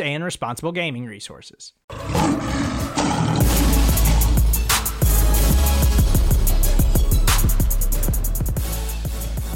and 0.00 0.24
responsible 0.24 0.72
gaming 0.72 1.06
resources. 1.06 1.72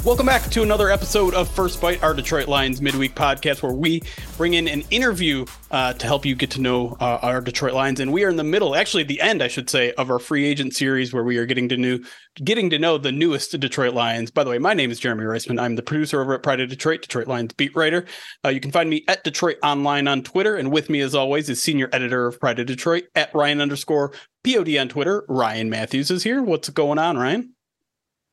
Welcome 0.03 0.25
back 0.25 0.41
to 0.49 0.63
another 0.63 0.89
episode 0.89 1.35
of 1.35 1.47
First 1.47 1.79
Byte, 1.79 2.01
our 2.01 2.15
Detroit 2.15 2.47
Lions 2.47 2.81
midweek 2.81 3.13
podcast, 3.13 3.61
where 3.61 3.71
we 3.71 4.01
bring 4.35 4.55
in 4.55 4.67
an 4.67 4.81
interview 4.89 5.45
uh, 5.69 5.93
to 5.93 6.07
help 6.07 6.25
you 6.25 6.33
get 6.33 6.49
to 6.51 6.59
know 6.59 6.97
uh, 6.99 7.19
our 7.21 7.39
Detroit 7.39 7.73
Lions. 7.73 7.99
And 7.99 8.11
we 8.11 8.23
are 8.23 8.29
in 8.29 8.35
the 8.35 8.43
middle, 8.43 8.75
actually, 8.75 9.03
the 9.03 9.21
end, 9.21 9.43
I 9.43 9.47
should 9.47 9.69
say, 9.69 9.93
of 9.93 10.09
our 10.09 10.17
free 10.17 10.47
agent 10.47 10.73
series, 10.73 11.13
where 11.13 11.23
we 11.23 11.37
are 11.37 11.45
getting 11.45 11.69
to 11.69 11.77
new, 11.77 12.03
getting 12.43 12.71
to 12.71 12.79
know 12.79 12.97
the 12.97 13.11
newest 13.11 13.51
Detroit 13.59 13.93
Lions. 13.93 14.31
By 14.31 14.43
the 14.43 14.49
way, 14.49 14.57
my 14.57 14.73
name 14.73 14.89
is 14.89 14.99
Jeremy 14.99 15.23
Reisman. 15.23 15.61
I'm 15.61 15.75
the 15.75 15.83
producer 15.83 16.19
over 16.19 16.33
at 16.33 16.41
Pride 16.41 16.61
of 16.61 16.69
Detroit, 16.69 17.03
Detroit 17.03 17.27
Lions 17.27 17.53
beat 17.53 17.75
writer. 17.75 18.05
Uh, 18.43 18.49
you 18.49 18.59
can 18.59 18.71
find 18.71 18.89
me 18.89 19.03
at 19.07 19.23
DetroitOnLion 19.23 20.09
on 20.09 20.23
Twitter, 20.23 20.55
and 20.55 20.71
with 20.71 20.89
me, 20.89 21.01
as 21.01 21.13
always, 21.13 21.47
is 21.47 21.61
senior 21.61 21.89
editor 21.93 22.25
of 22.25 22.39
Pride 22.39 22.57
of 22.57 22.65
Detroit 22.65 23.03
at 23.13 23.35
Ryan 23.35 23.61
underscore 23.61 24.13
Pod 24.43 24.75
on 24.77 24.89
Twitter. 24.89 25.25
Ryan 25.29 25.69
Matthews 25.69 26.09
is 26.09 26.23
here. 26.23 26.41
What's 26.41 26.69
going 26.69 26.97
on, 26.97 27.19
Ryan? 27.19 27.53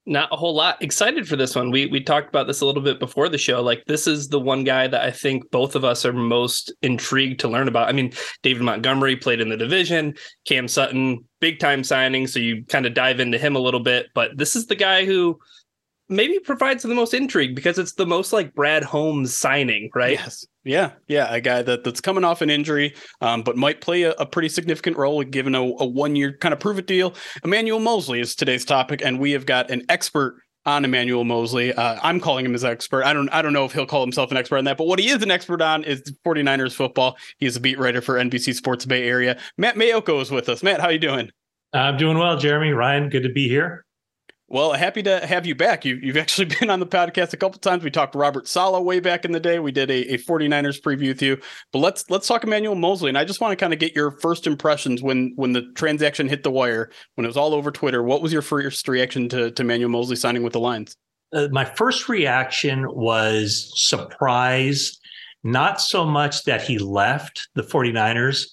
Not 0.09 0.33
a 0.33 0.37
whole 0.37 0.55
lot 0.55 0.83
excited 0.83 1.29
for 1.29 1.37
this 1.37 1.55
one. 1.55 1.71
We 1.71 1.87
we 1.87 2.03
talked 2.03 2.29
about 2.29 2.47
this 2.47 2.61
a 2.61 2.67
little 2.67 2.83
bit 2.83 2.99
before 2.99 3.29
the 3.29 3.39
show. 3.39 3.63
Like 3.63 3.85
this 3.87 4.07
is 4.07 4.29
the 4.29 4.41
one 4.41 4.65
guy 4.65 4.89
that 4.89 5.03
I 5.03 5.11
think 5.11 5.51
both 5.51 5.77
of 5.77 5.85
us 5.85 6.05
are 6.07 6.13
most 6.13 6.73
intrigued 6.83 7.41
to 7.41 7.49
learn 7.49 7.69
about. 7.69 7.89
I 7.89 7.93
mean, 7.93 8.13
David 8.43 8.63
Montgomery 8.63 9.17
played 9.17 9.41
in 9.41 9.51
the 9.51 9.57
division, 9.57 10.15
Cam 10.47 10.67
Sutton, 10.67 11.25
big 11.41 11.59
time 11.59 11.85
signing, 11.85 12.27
so 12.27 12.41
you 12.41 12.65
kind 12.65 12.87
of 12.87 12.95
dive 12.95 13.21
into 13.21 13.39
him 13.39 13.55
a 13.55 13.61
little 13.61 13.81
bit, 13.81 14.07
but 14.15 14.37
this 14.37 14.57
is 14.57 14.67
the 14.67 14.75
guy 14.75 15.05
who 15.05 15.39
maybe 16.09 16.39
provides 16.39 16.83
the 16.83 16.95
most 16.95 17.13
intrigue 17.13 17.55
because 17.55 17.79
it's 17.79 17.93
the 17.93 18.07
most 18.07 18.33
like 18.33 18.55
Brad 18.55 18.83
Holmes 18.83 19.37
signing, 19.37 19.91
right? 19.95 20.15
Yes. 20.15 20.47
Yeah, 20.69 20.93
yeah, 21.07 21.33
a 21.33 21.41
guy 21.41 21.63
that, 21.63 21.83
that's 21.83 22.03
coming 22.03 22.25
off 22.25 22.43
an 22.43 22.51
injury, 22.51 22.95
um, 23.23 23.43
but 23.43 23.57
might 23.57 23.81
play 23.81 24.03
a, 24.03 24.11
a, 24.13 24.27
pretty 24.27 24.51
significant 24.51 24.99
role 24.99 25.25
given 25.25 25.55
a, 25.55 25.63
a 25.63 25.87
one 25.87 26.15
year 26.15 26.37
kind 26.37 26.53
of 26.53 26.61
prove 26.61 26.79
it 26.79 26.87
deal. 26.87 27.15
Emmanuel 27.43 27.81
Moseley 27.81 28.21
is 28.21 28.35
today's 28.35 28.67
topic, 28.67 29.01
and 29.03 29.19
we 29.19 29.33
have 29.33 29.47
got 29.47 29.71
an 29.71 29.83
expert 29.89 30.37
on 30.67 30.85
Emmanuel 30.85 31.25
Moseley. 31.25 31.73
Uh, 31.73 31.99
I'm 32.03 32.21
calling 32.21 32.45
him 32.45 32.53
his 32.53 32.67
expert. 32.67 33.05
I 33.05 33.15
don't 33.15 33.31
I 33.31 33.41
don't 33.41 33.55
know 33.55 33.65
if 33.65 33.73
he'll 33.73 33.87
call 33.87 34.03
himself 34.03 34.31
an 34.31 34.37
expert 34.37 34.59
on 34.59 34.65
that, 34.65 34.77
but 34.77 34.87
what 34.87 34.99
he 34.99 35.09
is 35.09 35.23
an 35.23 35.31
expert 35.31 35.63
on 35.63 35.85
is 35.85 36.03
49ers 36.27 36.75
football. 36.75 37.17
He's 37.39 37.57
a 37.57 37.61
beat 37.61 37.79
writer 37.79 38.03
for 38.03 38.17
NBC 38.17 38.55
Sports 38.55 38.85
Bay 38.85 39.09
Area. 39.09 39.39
Matt 39.57 39.77
Maiocco 39.77 40.21
is 40.21 40.31
with 40.31 40.51
us. 40.51 40.63
Matt, 40.63 40.83
how 40.83 40.89
are 40.89 40.93
you 40.93 40.99
doing? 40.99 41.31
I'm 41.73 41.97
doing 41.97 42.19
well, 42.19 42.37
Jeremy. 42.37 42.73
Ryan, 42.73 43.09
good 43.09 43.23
to 43.23 43.33
be 43.33 43.49
here. 43.49 43.87
Well, 44.51 44.73
happy 44.73 45.03
to 45.03 45.27
have 45.27 45.45
you 45.45 45.55
back. 45.55 45.85
You, 45.85 46.01
have 46.07 46.17
actually 46.17 46.47
been 46.61 46.71
on 46.71 46.81
the 46.81 46.87
podcast 46.87 47.35
a 47.35 47.37
couple 47.37 47.59
times. 47.61 47.85
We 47.85 47.91
talked 47.91 48.13
to 48.13 48.19
Robert 48.19 48.49
Saleh 48.49 48.83
way 48.83 48.99
back 48.99 49.27
in 49.27 49.33
the 49.33 49.41
day. 49.41 49.59
We 49.59 49.73
did 49.73 49.91
a, 49.91 50.15
a 50.15 50.19
49ers 50.19 50.81
preview 50.81 51.09
with 51.09 51.21
you. 51.21 51.39
But 51.71 51.81
let's 51.81 52.09
let's 52.09 52.27
talk 52.27 52.45
Emmanuel 52.45 52.75
Moseley. 52.75 53.11
And 53.11 53.19
I 53.19 53.25
just 53.25 53.43
want 53.43 53.53
to 53.53 53.57
kind 53.57 53.75
of 53.75 53.79
get 53.79 53.95
your 53.95 54.11
first 54.11 54.47
impressions 54.47 55.03
when 55.03 55.33
when 55.37 55.53
the 55.53 55.71
transaction 55.75 56.29
hit 56.29 56.45
the 56.45 56.51
wire, 56.51 56.91
when 57.15 57.27
it 57.27 57.29
was 57.29 57.37
all 57.37 57.53
over 57.53 57.71
Twitter. 57.71 58.03
What 58.03 58.23
was 58.23 58.33
your 58.33 58.43
first 58.43 58.89
reaction 58.89 59.29
to, 59.29 59.51
to 59.51 59.63
Emmanuel 59.63 59.91
Moseley 59.91 60.17
signing 60.17 60.43
with 60.43 60.55
the 60.55 60.61
Lions? 60.61 60.97
Uh, 61.35 61.49
my 61.51 61.67
first 61.67 62.09
reaction 62.09 62.87
was 62.89 63.71
surprise, 63.75 64.99
not 65.45 65.79
so 65.79 66.07
much 66.07 66.45
that 66.45 66.63
he 66.63 66.79
left 66.79 67.49
the 67.55 67.63
49ers, 67.63 68.47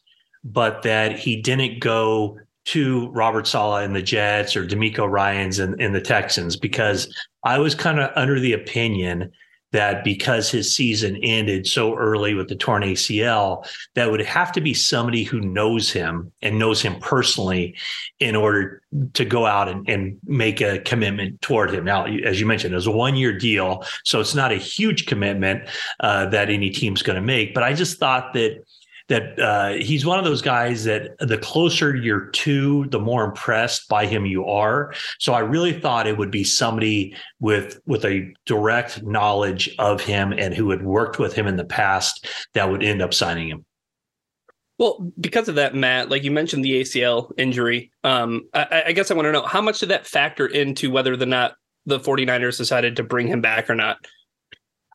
but 0.44 0.82
that 0.84 1.18
he 1.18 1.42
didn't 1.42 1.80
go 1.80 2.38
to 2.66 3.10
Robert 3.10 3.48
Saleh 3.48 3.86
and 3.86 3.96
the 3.96 4.02
Jets 4.02 4.56
or 4.56 4.66
DeMeco 4.66 5.10
Ryans 5.10 5.60
and, 5.60 5.80
and 5.80 5.94
the 5.94 6.02
Texans 6.02 6.56
because 6.56 7.14
I 7.44 7.60
was 7.60 7.76
kind 7.76 8.00
of 8.00 8.12
under 8.16 8.40
the 8.40 8.54
opinion 8.54 9.32
that 9.76 10.06
because 10.06 10.50
his 10.50 10.74
season 10.74 11.18
ended 11.18 11.68
so 11.68 11.96
early 11.96 12.34
with 12.34 12.48
the 12.48 12.56
torn 12.56 12.82
ACL, 12.82 13.68
that 13.94 14.10
would 14.10 14.22
have 14.22 14.52
to 14.54 14.62
be 14.62 14.74
somebody 14.74 15.24
who 15.24 15.42
knows 15.42 15.92
him 15.92 16.32
and 16.42 16.58
knows 16.58 16.82
him 16.82 16.98
personally 17.02 17.76
in 18.20 18.38
order 18.38 18.82
to 19.14 19.26
go 19.26 19.46
out 19.46 19.68
and, 19.68 19.88
and 19.90 20.18
make 20.24 20.62
a 20.62 20.80
commitment 20.80 21.42
toward 21.42 21.72
him. 21.72 21.84
Now, 21.84 22.06
as 22.06 22.40
you 22.40 22.46
mentioned, 22.46 22.74
it 22.74 22.78
was 22.78 22.88
a 22.88 22.92
one 22.92 23.18
year 23.18 23.38
deal. 23.38 23.84
So 24.06 24.22
it's 24.22 24.34
not 24.34 24.54
a 24.54 24.58
huge 24.58 25.08
commitment 25.08 25.68
uh, 26.00 26.28
that 26.28 26.50
any 26.50 26.70
team's 26.70 27.02
going 27.02 27.18
to 27.18 27.22
make. 27.22 27.54
But 27.54 27.64
I 27.64 27.74
just 27.74 28.00
thought 28.00 28.34
that 28.34 28.64
that 29.08 29.40
uh, 29.40 29.74
he's 29.74 30.06
one 30.06 30.18
of 30.18 30.26
those 30.26 30.42
guys 30.42 30.84
that 30.86 31.18
the 31.20 31.38
closer 31.38 31.96
you're 31.96 32.28
to, 32.28 32.86
the 32.86 33.00
more 33.00 33.24
impressed 33.24 33.88
by 33.88 34.06
him 34.06 34.26
you 34.26 34.46
are. 34.46 34.94
So 35.20 35.34
I 35.34 35.40
really 35.40 35.80
thought 35.80 36.08
it 36.08 36.18
would 36.18 36.32
be 36.32 36.44
somebody 36.44 37.16
with 37.40 37.80
with 37.86 38.04
a 38.06 38.34
direct 38.46 39.04
knowledge 39.04 39.74
of 39.78 40.02
him 40.02 40.34
and 40.34 40.54
who 40.54 40.72
had 40.72 40.84
worked 40.84 41.20
with 41.20 41.34
him 41.34 41.48
in 41.48 41.56
the 41.56 41.66
past 41.66 42.28
that 42.54 42.70
would 42.70 42.84
end 42.84 43.02
up 43.02 43.14
signing 43.14 43.48
him. 43.48 43.66
Well, 44.78 45.10
because 45.20 45.48
of 45.48 45.56
that, 45.56 45.74
Matt, 45.74 46.10
like 46.10 46.24
you 46.24 46.32
mentioned 46.32 46.66
the 46.66 46.82
ACL 46.82 47.32
injury, 47.38 47.92
um, 48.04 48.44
I, 48.54 48.84
I 48.88 48.92
guess 48.92 49.10
I 49.10 49.14
want 49.14 49.28
to 49.28 49.32
know 49.32 49.44
how 49.44 49.62
much 49.62 49.80
did 49.80 49.90
that 49.90 50.06
factor 50.06 50.48
into 50.48 50.92
whether 50.92 51.14
or 51.14 51.26
not 51.26 51.56
the 51.86 52.00
49ers 52.00 52.58
decided 52.58 52.98
to 52.98 53.04
bring 53.04 53.28
him 53.28 53.40
back 53.40 53.70
or 53.70 53.76
not? 53.76 53.98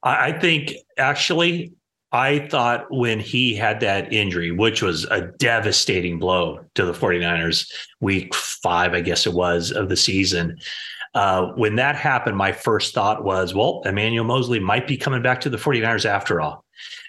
I 0.02 0.32
think 0.32 0.74
actually 0.98 1.72
I 2.12 2.40
thought 2.48 2.86
when 2.90 3.20
he 3.20 3.54
had 3.54 3.80
that 3.80 4.12
injury, 4.12 4.50
which 4.50 4.82
was 4.82 5.04
a 5.04 5.28
devastating 5.38 6.18
blow 6.18 6.64
to 6.74 6.84
the 6.84 6.92
49ers, 6.92 7.70
week 8.00 8.34
five, 8.34 8.94
I 8.94 9.00
guess 9.00 9.26
it 9.26 9.32
was, 9.32 9.70
of 9.70 9.88
the 9.88 9.96
season. 9.96 10.58
Uh, 11.14 11.52
when 11.54 11.76
that 11.76 11.96
happened, 11.96 12.36
my 12.36 12.52
first 12.52 12.94
thought 12.94 13.24
was, 13.24 13.54
well, 13.54 13.82
Emmanuel 13.84 14.24
Moseley 14.24 14.58
might 14.58 14.88
be 14.88 14.96
coming 14.96 15.22
back 15.22 15.40
to 15.42 15.50
the 15.50 15.56
49ers 15.56 16.04
after 16.04 16.40
all, 16.40 16.64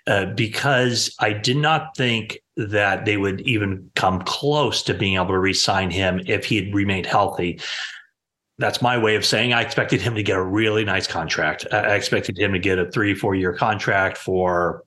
uh, 0.06 0.26
because 0.26 1.16
I 1.20 1.34
did 1.34 1.58
not 1.58 1.96
think 1.98 2.40
that 2.58 3.06
they 3.06 3.18
would 3.18 3.42
even 3.42 3.90
come 3.96 4.22
close 4.22 4.84
to 4.84 4.94
being 4.94 5.16
able 5.16 5.28
to 5.28 5.40
re 5.40 5.54
sign 5.54 5.90
him 5.90 6.22
if 6.28 6.46
he 6.46 6.58
had 6.58 6.76
remained 6.76 7.08
healthy 7.08 7.60
that's 8.58 8.82
my 8.82 8.96
way 8.96 9.16
of 9.16 9.26
saying 9.26 9.54
I 9.54 9.62
expected 9.62 10.02
him 10.02 10.14
to 10.14 10.22
get 10.22 10.38
a 10.38 10.44
really 10.44 10.86
nice 10.86 11.08
contract. 11.08 11.66
I 11.72 11.96
expected 11.96 12.38
him 12.38 12.54
to 12.54 12.60
get 12.60 12.78
a 12.78 12.92
three, 12.92 13.16
four 13.16 13.34
year 13.34 13.54
contract 13.54 14.20
for 14.20 14.84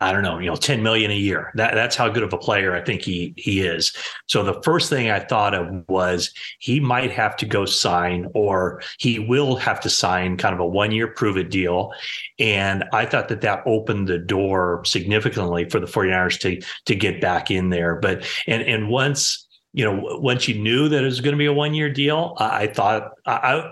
I 0.00 0.12
don't 0.12 0.22
know, 0.22 0.38
you 0.38 0.46
know, 0.46 0.56
10 0.56 0.82
million 0.82 1.10
a 1.12 1.16
year. 1.16 1.52
That, 1.54 1.74
that's 1.74 1.94
how 1.94 2.08
good 2.08 2.24
of 2.24 2.32
a 2.32 2.38
player 2.38 2.74
I 2.74 2.82
think 2.82 3.02
he 3.02 3.32
he 3.36 3.60
is. 3.60 3.94
So 4.26 4.42
the 4.42 4.60
first 4.62 4.90
thing 4.90 5.08
I 5.08 5.20
thought 5.20 5.54
of 5.54 5.84
was 5.88 6.32
he 6.58 6.80
might 6.80 7.12
have 7.12 7.36
to 7.36 7.46
go 7.46 7.64
sign 7.64 8.26
or 8.34 8.82
he 8.98 9.20
will 9.20 9.56
have 9.56 9.80
to 9.80 9.90
sign 9.90 10.36
kind 10.36 10.52
of 10.52 10.60
a 10.60 10.66
one 10.66 10.90
year 10.90 11.06
prove 11.06 11.36
it 11.36 11.50
deal. 11.50 11.92
And 12.40 12.84
I 12.92 13.06
thought 13.06 13.28
that 13.28 13.40
that 13.42 13.62
opened 13.66 14.08
the 14.08 14.18
door 14.18 14.82
significantly 14.84 15.68
for 15.68 15.78
the 15.78 15.86
49ers 15.86 16.40
to 16.40 16.60
to 16.86 16.94
get 16.96 17.20
back 17.20 17.50
in 17.50 17.70
there. 17.70 17.94
But 17.94 18.26
and 18.48 18.62
and 18.62 18.88
once, 18.88 19.46
you 19.72 19.84
know, 19.84 20.18
once 20.20 20.48
you 20.48 20.58
knew 20.58 20.88
that 20.88 21.02
it 21.02 21.06
was 21.06 21.20
going 21.20 21.34
to 21.34 21.38
be 21.38 21.46
a 21.46 21.52
one 21.52 21.72
year 21.72 21.88
deal, 21.88 22.34
I, 22.38 22.64
I 22.64 22.66
thought 22.66 23.12
I, 23.26 23.70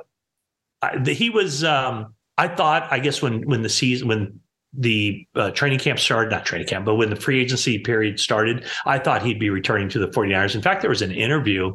I, 0.80 0.98
he 1.04 1.30
was 1.30 1.64
um 1.64 2.14
I 2.38 2.48
thought, 2.48 2.88
I 2.90 2.98
guess 2.98 3.20
when 3.20 3.46
when 3.46 3.62
the 3.62 3.68
season 3.68 4.08
when 4.08 4.40
the 4.72 5.26
uh, 5.34 5.50
training 5.50 5.78
camp 5.78 5.98
started, 5.98 6.30
not 6.30 6.46
training 6.46 6.66
camp, 6.66 6.84
but 6.86 6.94
when 6.94 7.10
the 7.10 7.16
free 7.16 7.40
agency 7.40 7.78
period 7.78 8.18
started, 8.18 8.64
I 8.86 8.98
thought 8.98 9.22
he'd 9.22 9.38
be 9.38 9.50
returning 9.50 9.88
to 9.90 9.98
the 9.98 10.08
49ers. 10.08 10.54
In 10.54 10.62
fact, 10.62 10.80
there 10.80 10.90
was 10.90 11.02
an 11.02 11.12
interview 11.12 11.72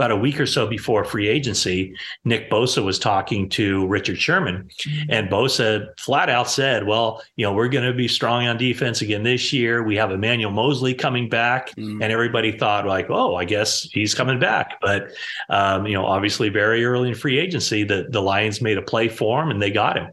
about 0.00 0.10
a 0.10 0.16
week 0.16 0.40
or 0.40 0.46
so 0.46 0.66
before 0.66 1.04
free 1.04 1.28
agency, 1.28 1.94
Nick 2.24 2.50
Bosa 2.50 2.82
was 2.82 2.98
talking 2.98 3.50
to 3.50 3.86
Richard 3.86 4.18
Sherman, 4.18 4.70
and 5.10 5.28
Bosa 5.28 5.88
flat 5.98 6.30
out 6.30 6.48
said, 6.48 6.86
"Well, 6.86 7.22
you 7.36 7.44
know, 7.44 7.52
we're 7.52 7.68
going 7.68 7.84
to 7.84 7.92
be 7.92 8.08
strong 8.08 8.46
on 8.46 8.56
defense 8.56 9.02
again 9.02 9.24
this 9.24 9.52
year. 9.52 9.82
We 9.82 9.96
have 9.96 10.10
Emmanuel 10.10 10.52
Moseley 10.52 10.94
coming 10.94 11.28
back," 11.28 11.74
mm. 11.74 12.02
and 12.02 12.10
everybody 12.10 12.50
thought 12.50 12.86
like, 12.86 13.10
"Oh, 13.10 13.36
I 13.36 13.44
guess 13.44 13.82
he's 13.92 14.14
coming 14.14 14.38
back." 14.38 14.80
But 14.80 15.10
um, 15.50 15.86
you 15.86 15.92
know, 15.92 16.06
obviously, 16.06 16.48
very 16.48 16.82
early 16.82 17.10
in 17.10 17.14
free 17.14 17.38
agency, 17.38 17.84
the 17.84 18.06
the 18.08 18.22
Lions 18.22 18.62
made 18.62 18.78
a 18.78 18.82
play 18.82 19.08
for 19.08 19.42
him 19.42 19.50
and 19.50 19.60
they 19.60 19.70
got 19.70 19.98
him. 19.98 20.08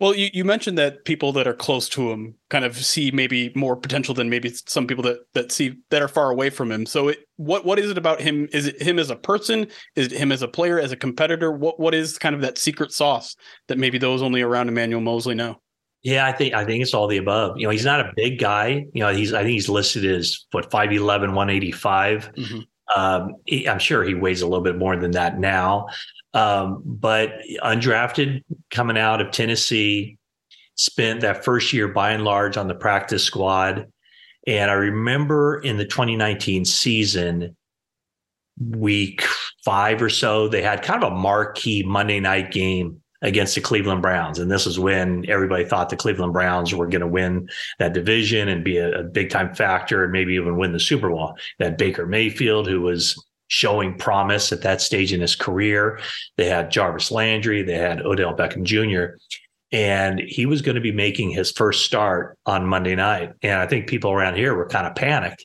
Well, 0.00 0.14
you, 0.14 0.30
you 0.32 0.46
mentioned 0.46 0.78
that 0.78 1.04
people 1.04 1.30
that 1.32 1.46
are 1.46 1.54
close 1.54 1.86
to 1.90 2.10
him 2.10 2.34
kind 2.48 2.64
of 2.64 2.74
see 2.76 3.10
maybe 3.10 3.52
more 3.54 3.76
potential 3.76 4.14
than 4.14 4.30
maybe 4.30 4.50
some 4.66 4.86
people 4.86 5.04
that 5.04 5.18
that 5.34 5.52
see 5.52 5.76
that 5.90 6.00
are 6.00 6.08
far 6.08 6.30
away 6.30 6.48
from 6.48 6.72
him. 6.72 6.86
So, 6.86 7.08
it, 7.08 7.18
what 7.36 7.66
what 7.66 7.78
is 7.78 7.90
it 7.90 7.98
about 7.98 8.20
him? 8.20 8.48
Is 8.52 8.66
it 8.66 8.80
him 8.80 8.98
as 8.98 9.10
a 9.10 9.16
person? 9.16 9.66
Is 9.96 10.06
it 10.06 10.12
him 10.12 10.32
as 10.32 10.40
a 10.40 10.48
player, 10.48 10.80
as 10.80 10.90
a 10.90 10.96
competitor? 10.96 11.52
What 11.52 11.78
what 11.78 11.94
is 11.94 12.18
kind 12.18 12.34
of 12.34 12.40
that 12.40 12.56
secret 12.56 12.92
sauce 12.92 13.36
that 13.68 13.76
maybe 13.76 13.98
those 13.98 14.22
only 14.22 14.40
around 14.40 14.68
Emmanuel 14.68 15.02
Moseley 15.02 15.34
know? 15.34 15.60
Yeah, 16.02 16.26
I 16.26 16.32
think 16.32 16.54
I 16.54 16.64
think 16.64 16.82
it's 16.82 16.94
all 16.94 17.06
the 17.06 17.18
above. 17.18 17.58
You 17.58 17.66
know, 17.66 17.70
he's 17.70 17.84
not 17.84 18.00
a 18.00 18.12
big 18.16 18.38
guy. 18.38 18.86
You 18.94 19.02
know, 19.02 19.12
he's 19.12 19.34
I 19.34 19.42
think 19.42 19.52
he's 19.52 19.68
listed 19.68 20.06
as 20.06 20.46
what 20.50 20.70
5'11", 20.70 21.34
185. 21.34 22.32
Mm-hmm. 22.32 22.60
Um, 22.96 23.36
he, 23.44 23.68
I'm 23.68 23.78
sure 23.78 24.02
he 24.02 24.14
weighs 24.14 24.40
a 24.40 24.46
little 24.46 24.64
bit 24.64 24.76
more 24.76 24.96
than 24.96 25.10
that 25.12 25.38
now. 25.38 25.88
Um, 26.32 26.82
but 26.84 27.32
undrafted 27.62 28.44
coming 28.70 28.96
out 28.96 29.20
of 29.20 29.32
Tennessee, 29.32 30.18
spent 30.76 31.20
that 31.20 31.44
first 31.44 31.72
year 31.72 31.88
by 31.88 32.12
and 32.12 32.24
large 32.24 32.56
on 32.56 32.68
the 32.68 32.74
practice 32.74 33.24
squad. 33.24 33.86
And 34.46 34.70
I 34.70 34.74
remember 34.74 35.60
in 35.60 35.76
the 35.76 35.84
2019 35.84 36.64
season, 36.64 37.56
week 38.58 39.22
five 39.64 40.00
or 40.00 40.08
so, 40.08 40.48
they 40.48 40.62
had 40.62 40.82
kind 40.82 41.02
of 41.02 41.12
a 41.12 41.16
marquee 41.16 41.82
Monday 41.82 42.20
night 42.20 42.50
game 42.50 43.00
against 43.22 43.54
the 43.54 43.60
Cleveland 43.60 44.00
Browns. 44.00 44.38
And 44.38 44.50
this 44.50 44.66
is 44.66 44.78
when 44.78 45.28
everybody 45.28 45.64
thought 45.64 45.90
the 45.90 45.96
Cleveland 45.96 46.32
Browns 46.32 46.74
were 46.74 46.86
going 46.86 47.02
to 47.02 47.06
win 47.06 47.48
that 47.78 47.92
division 47.92 48.48
and 48.48 48.64
be 48.64 48.78
a, 48.78 49.00
a 49.00 49.02
big 49.02 49.28
time 49.28 49.54
factor 49.54 50.02
and 50.02 50.12
maybe 50.12 50.34
even 50.34 50.56
win 50.56 50.72
the 50.72 50.80
Super 50.80 51.10
Bowl. 51.10 51.36
That 51.58 51.76
Baker 51.76 52.06
Mayfield, 52.06 52.66
who 52.66 52.80
was 52.80 53.22
showing 53.50 53.98
promise 53.98 54.52
at 54.52 54.62
that 54.62 54.80
stage 54.80 55.12
in 55.12 55.20
his 55.20 55.34
career. 55.34 56.00
They 56.36 56.46
had 56.46 56.70
Jarvis 56.70 57.10
Landry, 57.10 57.62
they 57.62 57.76
had 57.76 58.00
Odell 58.00 58.34
Beckham 58.34 58.62
Jr. 58.62 59.16
And 59.72 60.20
he 60.20 60.46
was 60.46 60.62
going 60.62 60.76
to 60.76 60.80
be 60.80 60.92
making 60.92 61.30
his 61.30 61.50
first 61.50 61.84
start 61.84 62.38
on 62.46 62.66
Monday 62.66 62.94
night. 62.94 63.32
And 63.42 63.60
I 63.60 63.66
think 63.66 63.88
people 63.88 64.12
around 64.12 64.36
here 64.36 64.54
were 64.54 64.66
kind 64.66 64.86
of 64.86 64.94
panicked. 64.94 65.44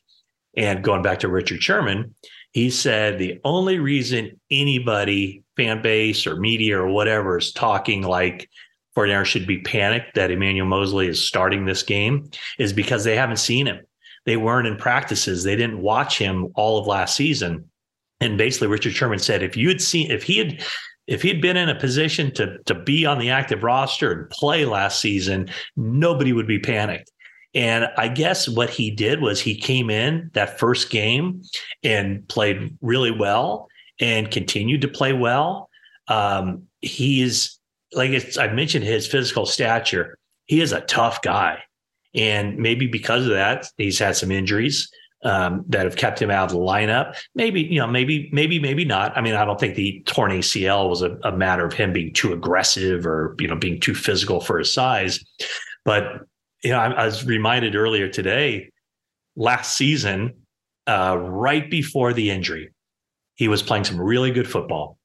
And 0.56 0.84
going 0.84 1.02
back 1.02 1.20
to 1.20 1.28
Richard 1.28 1.62
Sherman, 1.62 2.16
he 2.52 2.70
said 2.70 3.18
the 3.18 3.40
only 3.44 3.80
reason 3.80 4.40
anybody, 4.50 5.44
fan 5.58 5.82
base 5.82 6.26
or 6.26 6.38
media 6.38 6.80
or 6.80 6.88
whatever, 6.88 7.38
is 7.38 7.52
talking 7.52 8.04
like 8.04 8.50
49ers 8.96 9.26
should 9.26 9.48
be 9.48 9.62
panicked 9.62 10.16
that 10.16 10.32
Emmanuel 10.32 10.68
Moseley 10.68 11.08
is 11.08 11.28
starting 11.28 11.66
this 11.66 11.84
game 11.84 12.30
is 12.58 12.72
because 12.72 13.04
they 13.04 13.16
haven't 13.16 13.38
seen 13.38 13.66
him. 13.66 13.80
They 14.26 14.38
weren't 14.38 14.68
in 14.68 14.78
practices. 14.78 15.44
They 15.44 15.56
didn't 15.56 15.82
watch 15.82 16.18
him 16.18 16.52
all 16.56 16.80
of 16.80 16.88
last 16.88 17.16
season. 17.16 17.70
And 18.22 18.38
basically, 18.38 18.68
Richard 18.68 18.94
Sherman 18.94 19.20
said, 19.20 19.44
if 19.44 19.58
you 19.58 19.68
had 19.68 19.82
seen, 19.82 20.10
if 20.10 20.24
he 20.24 20.38
had, 20.38 20.64
if 21.08 21.22
he'd 21.22 21.42
been 21.42 21.58
in 21.58 21.70
a 21.70 21.80
position 21.80 22.34
to 22.36 22.58
to 22.66 22.74
be 22.74 23.06
on 23.06 23.20
the 23.20 23.30
active 23.30 23.64
roster 23.64 24.12
and 24.12 24.30
play 24.30 24.66
last 24.66 25.02
season, 25.02 25.50
nobody 25.76 26.34
would 26.34 26.48
be 26.48 26.60
panicked. 26.60 27.12
And 27.54 27.88
I 27.98 28.10
guess 28.10 28.50
what 28.50 28.70
he 28.70 28.92
did 28.92 29.22
was 29.22 29.40
he 29.40 29.56
came 29.56 29.90
in 29.90 30.30
that 30.34 30.60
first 30.60 30.90
game 30.90 31.42
and 31.84 32.28
played 32.28 32.78
really 32.82 33.12
well 33.12 33.70
and 34.00 34.30
continued 34.30 34.82
to 34.82 34.90
play 34.90 35.14
well. 35.14 35.70
Um, 36.10 36.64
he's 36.82 37.58
like 37.94 38.38
I 38.38 38.48
mentioned 38.48 38.86
his 38.86 39.08
physical 39.08 39.46
stature. 39.46 40.18
He 40.46 40.62
is 40.62 40.72
a 40.72 40.82
tough 40.82 41.22
guy, 41.22 41.64
and 42.14 42.58
maybe 42.58 42.88
because 42.88 43.24
of 43.24 43.32
that, 43.32 43.68
he's 43.78 44.00
had 44.00 44.16
some 44.16 44.32
injuries 44.32 44.90
um, 45.26 45.66
that 45.68 45.84
have 45.84 45.96
kept 45.96 46.22
him 46.22 46.30
out 46.30 46.46
of 46.46 46.52
the 46.52 46.64
lineup. 46.64 47.16
Maybe, 47.34 47.62
you 47.62 47.80
know, 47.80 47.88
maybe, 47.88 48.30
maybe, 48.32 48.60
maybe 48.60 48.86
not. 48.86 49.18
I 49.18 49.22
mean, 49.22 49.34
I 49.34 49.44
don't 49.44 49.60
think 49.60 49.76
the 49.76 50.02
torn 50.06 50.32
ACL 50.32 50.88
was 50.88 51.02
a, 51.02 51.18
a 51.24 51.36
matter 51.36 51.66
of 51.66 51.74
him 51.74 51.92
being 51.92 52.14
too 52.14 52.32
aggressive 52.32 53.06
or, 53.06 53.36
you 53.40 53.48
know, 53.48 53.56
being 53.56 53.82
too 53.82 53.96
physical 53.96 54.40
for 54.40 54.60
his 54.60 54.72
size. 54.72 55.20
But, 55.84 56.22
you 56.64 56.72
know, 56.72 56.80
I, 56.80 56.92
I 56.92 57.06
was 57.06 57.26
reminded 57.26 57.76
earlier 57.76 58.08
today, 58.08 58.72
last 59.36 59.76
season, 59.76 60.36
uh, 60.88 61.18
right 61.20 61.70
before 61.70 62.14
the 62.14 62.30
injury, 62.30 62.70
he 63.34 63.48
was 63.48 63.64
playing 63.64 63.84
some 63.84 64.00
really 64.00 64.32
good 64.32 64.50
football. 64.50 65.00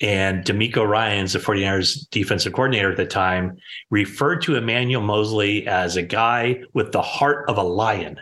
And 0.00 0.44
DeMeco 0.44 0.86
Ryans, 0.86 1.34
the 1.34 1.38
49ers 1.38 2.08
defensive 2.10 2.52
coordinator 2.52 2.90
at 2.90 2.96
the 2.96 3.06
time, 3.06 3.56
referred 3.90 4.42
to 4.42 4.56
Emmanuel 4.56 5.02
Moseley 5.02 5.66
as 5.66 5.96
a 5.96 6.02
guy 6.02 6.62
with 6.74 6.92
the 6.92 7.02
heart 7.02 7.48
of 7.48 7.58
a 7.58 7.62
lion. 7.62 8.18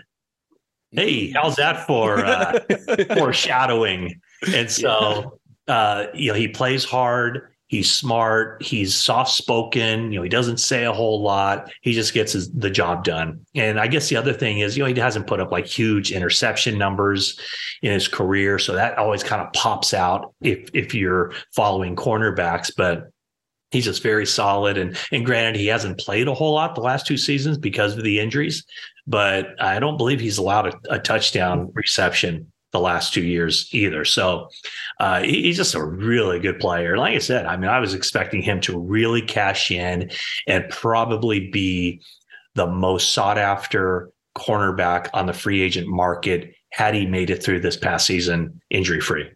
Hey, 0.92 1.30
how's 1.30 1.56
that 1.56 1.86
for 1.86 2.18
uh, 2.24 2.60
foreshadowing? 3.16 4.20
And 4.52 4.70
so, 4.70 5.38
uh, 5.66 6.06
you 6.14 6.32
know, 6.32 6.38
he 6.38 6.48
plays 6.48 6.84
hard. 6.84 7.48
He's 7.68 7.90
smart. 7.90 8.62
He's 8.62 8.94
soft 8.94 9.30
spoken. 9.30 10.12
You 10.12 10.18
know, 10.18 10.22
he 10.22 10.28
doesn't 10.28 10.58
say 10.58 10.84
a 10.84 10.92
whole 10.92 11.22
lot. 11.22 11.72
He 11.80 11.94
just 11.94 12.12
gets 12.12 12.34
his, 12.34 12.52
the 12.52 12.68
job 12.68 13.02
done. 13.02 13.46
And 13.54 13.80
I 13.80 13.86
guess 13.86 14.10
the 14.10 14.16
other 14.16 14.34
thing 14.34 14.58
is, 14.58 14.76
you 14.76 14.82
know, 14.82 14.92
he 14.92 15.00
hasn't 15.00 15.26
put 15.26 15.40
up 15.40 15.50
like 15.50 15.64
huge 15.64 16.12
interception 16.12 16.76
numbers 16.76 17.40
in 17.80 17.90
his 17.90 18.08
career, 18.08 18.58
so 18.58 18.74
that 18.74 18.98
always 18.98 19.22
kind 19.22 19.40
of 19.40 19.50
pops 19.54 19.94
out 19.94 20.34
if 20.42 20.68
if 20.74 20.94
you're 20.94 21.32
following 21.56 21.96
cornerbacks. 21.96 22.70
But 22.76 23.10
he's 23.72 23.84
just 23.84 24.02
very 24.02 24.26
solid. 24.26 24.78
And 24.78 24.96
and 25.10 25.26
granted, 25.26 25.58
he 25.58 25.66
hasn't 25.66 25.98
played 25.98 26.28
a 26.28 26.34
whole 26.34 26.54
lot 26.54 26.74
the 26.74 26.80
last 26.80 27.06
two 27.06 27.16
seasons 27.16 27.58
because 27.58 27.96
of 27.96 28.04
the 28.04 28.20
injuries 28.20 28.64
but 29.06 29.60
I 29.60 29.78
don't 29.78 29.96
believe 29.96 30.20
he's 30.20 30.38
allowed 30.38 30.66
a, 30.66 30.94
a 30.94 30.98
touchdown 30.98 31.70
reception 31.74 32.52
the 32.72 32.80
last 32.80 33.12
two 33.12 33.22
years 33.24 33.68
either. 33.72 34.04
So 34.04 34.48
uh, 34.98 35.22
he, 35.22 35.42
he's 35.42 35.56
just 35.56 35.74
a 35.74 35.84
really 35.84 36.38
good 36.38 36.58
player. 36.58 36.96
Like 36.96 37.14
I 37.14 37.18
said, 37.18 37.46
I 37.46 37.56
mean, 37.56 37.68
I 37.68 37.80
was 37.80 37.94
expecting 37.94 38.42
him 38.42 38.60
to 38.62 38.78
really 38.78 39.20
cash 39.20 39.70
in 39.70 40.10
and 40.46 40.68
probably 40.70 41.50
be 41.50 42.00
the 42.54 42.66
most 42.66 43.12
sought 43.12 43.38
after 43.38 44.10
cornerback 44.36 45.08
on 45.12 45.26
the 45.26 45.34
free 45.34 45.60
agent 45.60 45.88
market 45.88 46.54
had 46.70 46.94
he 46.94 47.04
made 47.04 47.28
it 47.28 47.42
through 47.42 47.60
this 47.60 47.76
past 47.76 48.06
season 48.06 48.60
injury 48.70 49.00
free. 49.00 49.30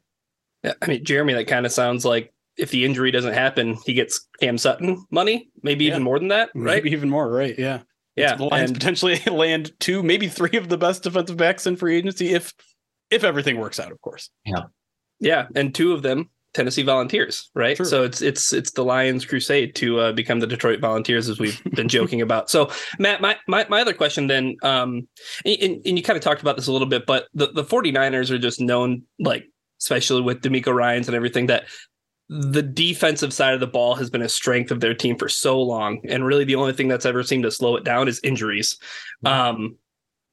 I 0.65 0.87
mean, 0.87 1.05
Jeremy, 1.05 1.35
that 1.35 1.47
kind 1.47 1.67
of 1.67 1.73
sounds 1.73 2.05
like 2.05 2.33
if 2.59 2.71
the 2.71 2.85
injury 2.85 3.11
doesn't 3.11 3.35
happen, 3.35 3.77
he 3.85 3.93
gets 3.93 4.27
Cam 4.41 4.59
Sutton 4.59 5.05
money, 5.11 5.51
maybe 5.63 5.85
yeah. 5.85 5.93
even 5.93 6.03
more 6.03 6.19
than 6.19 6.29
that, 6.29 6.51
right? 6.55 6.83
Maybe 6.83 6.91
even 6.91 7.11
more, 7.11 7.31
right? 7.31 7.59
Yeah. 7.59 7.81
Yeah, 8.17 8.35
the 8.35 8.45
Lions 8.45 8.71
and, 8.71 8.79
potentially 8.79 9.19
land 9.31 9.73
two, 9.79 10.03
maybe 10.03 10.27
three 10.27 10.57
of 10.57 10.71
the 10.71 10.79
best 10.79 11.03
defensive 11.03 11.37
backs 11.37 11.67
in 11.67 11.77
free 11.77 11.99
agency 11.99 12.33
if 12.33 12.55
if 13.11 13.25
everything 13.25 13.59
works 13.59 13.79
out, 13.79 13.93
of 13.93 14.01
course. 14.01 14.31
Yeah, 14.47 14.65
yeah, 15.21 15.49
and 15.55 15.75
two 15.75 15.93
of 15.93 16.01
them 16.01 16.31
Tennessee 16.57 16.83
Volunteers, 16.83 17.51
right? 17.55 17.77
True. 17.77 17.85
So 17.85 18.03
it's 18.03 18.23
it's 18.23 18.53
it's 18.55 18.71
the 18.71 18.83
Lions 18.83 19.27
crusade 19.27 19.75
to 19.77 20.01
uh, 20.01 20.13
become 20.13 20.41
the 20.41 20.47
Detroit 20.47 20.81
Volunteers, 20.81 21.29
as 21.29 21.39
we've 21.39 21.63
been 21.65 21.89
joking 21.99 22.23
about. 22.23 22.49
So 22.49 22.71
Matt, 22.99 23.21
my 23.21 23.37
my, 23.47 23.67
my 23.69 23.83
other 23.83 23.93
question 23.93 24.27
then, 24.27 24.57
um, 24.63 25.07
and, 25.45 25.83
and 25.85 25.99
you 25.99 26.03
kind 26.03 26.17
of 26.17 26.23
talked 26.23 26.41
about 26.41 26.57
this 26.57 26.67
a 26.67 26.73
little 26.73 26.89
bit, 26.89 27.05
but 27.05 27.29
the, 27.35 27.49
the 27.49 27.63
49ers 27.63 28.31
are 28.31 28.39
just 28.39 28.59
known, 28.59 29.03
like 29.19 29.45
especially 29.83 30.23
with 30.23 30.41
DeMeco 30.41 30.75
Ryans 30.75 31.09
and 31.09 31.15
everything, 31.15 31.47
that 31.49 31.65
the 32.29 32.63
defensive 32.63 33.33
side 33.33 33.55
of 33.55 33.61
the 33.61 33.67
ball 33.67 33.95
has 33.95 34.11
been 34.11 34.23
a 34.23 34.29
strength 34.29 34.71
of 34.71 34.81
their 34.81 34.95
team 34.95 35.17
for 35.17 35.29
so 35.29 35.61
long. 35.61 36.01
And 36.09 36.25
really 36.25 36.45
the 36.45 36.57
only 36.57 36.73
thing 36.73 36.89
that's 36.89 37.07
ever 37.07 37.23
seemed 37.23 37.45
to 37.45 37.51
slow 37.51 37.77
it 37.77 37.85
down 37.85 38.09
is 38.09 38.21
injuries. 38.25 38.79
Um, 39.25 39.77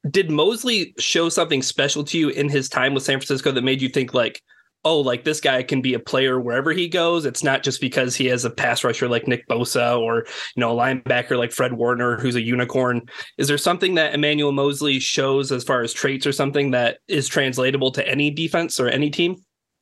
did 0.10 0.32
Moseley 0.32 0.94
show 0.98 1.30
something 1.30 1.62
special 1.62 2.04
to 2.06 2.18
you 2.18 2.30
in 2.30 2.50
his 2.50 2.68
time 2.68 2.94
with 2.94 3.04
San 3.04 3.20
Francisco 3.20 3.52
that 3.52 3.64
made 3.64 3.82
you 3.82 3.90
think 3.90 4.14
like, 4.14 4.42
oh, 4.86 5.00
like 5.00 5.24
this 5.24 5.40
guy 5.40 5.64
can 5.64 5.82
be 5.82 5.94
a 5.94 6.00
player 6.00 6.42
wherever 6.42 6.74
he 6.74 6.90
goes. 6.90 7.26
It's 7.26 7.44
not 7.44 7.64
just 7.64 7.80
because 7.80 8.16
he 8.16 8.26
has 8.26 8.44
a 8.44 8.50
pass 8.50 8.84
rusher 8.84 9.08
like 9.08 9.28
Nick 9.28 9.48
Bosa 9.48 9.98
or, 9.98 10.26
you 10.56 10.60
know, 10.60 10.78
a 10.78 10.82
linebacker 10.82 11.38
like 11.38 11.54
Fred 11.54 11.74
Warner, 11.74 12.18
who's 12.18 12.36
a 12.36 12.42
unicorn. 12.42 13.04
Is 13.38 13.48
there 13.48 13.58
something 13.58 13.96
that 13.96 14.14
Emmanuel 14.14 14.52
Moseley 14.52 15.00
shows 15.00 15.54
as 15.54 15.64
far 15.64 15.84
as 15.84 15.94
traits 15.94 16.28
or 16.28 16.34
something 16.34 16.72
that 16.72 16.98
is 17.08 17.30
translatable 17.30 17.92
to 17.92 18.06
any 18.06 18.30
defense 18.30 18.78
or 18.78 18.90
any 18.90 19.10
team? 19.10 19.38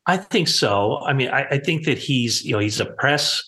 I 0.07 0.17
think 0.17 0.47
so. 0.47 0.97
I 0.99 1.13
mean, 1.13 1.29
I, 1.29 1.43
I 1.51 1.57
think 1.59 1.85
that 1.85 1.97
he's, 1.97 2.43
you 2.43 2.53
know, 2.53 2.59
he's 2.59 2.79
a 2.79 2.85
press 2.85 3.43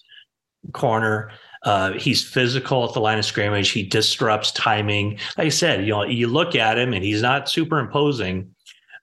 corner. 0.74 1.32
Uh, 1.64 1.94
he's 1.94 2.24
physical 2.24 2.88
at 2.88 2.94
the 2.94 3.00
line 3.00 3.18
of 3.18 3.26
scrimmage. 3.26 3.70
He 3.70 3.84
disrupts 3.84 4.52
timing. 4.52 5.20
Like 5.38 5.48
I 5.48 5.50
said, 5.50 5.86
you 5.86 5.92
know, 5.92 6.04
you 6.04 6.28
look 6.28 6.56
at 6.56 6.78
him 6.78 6.94
and 6.94 7.04
he's 7.04 7.22
not 7.22 7.50
super 7.50 7.80
imposing, 7.80 8.54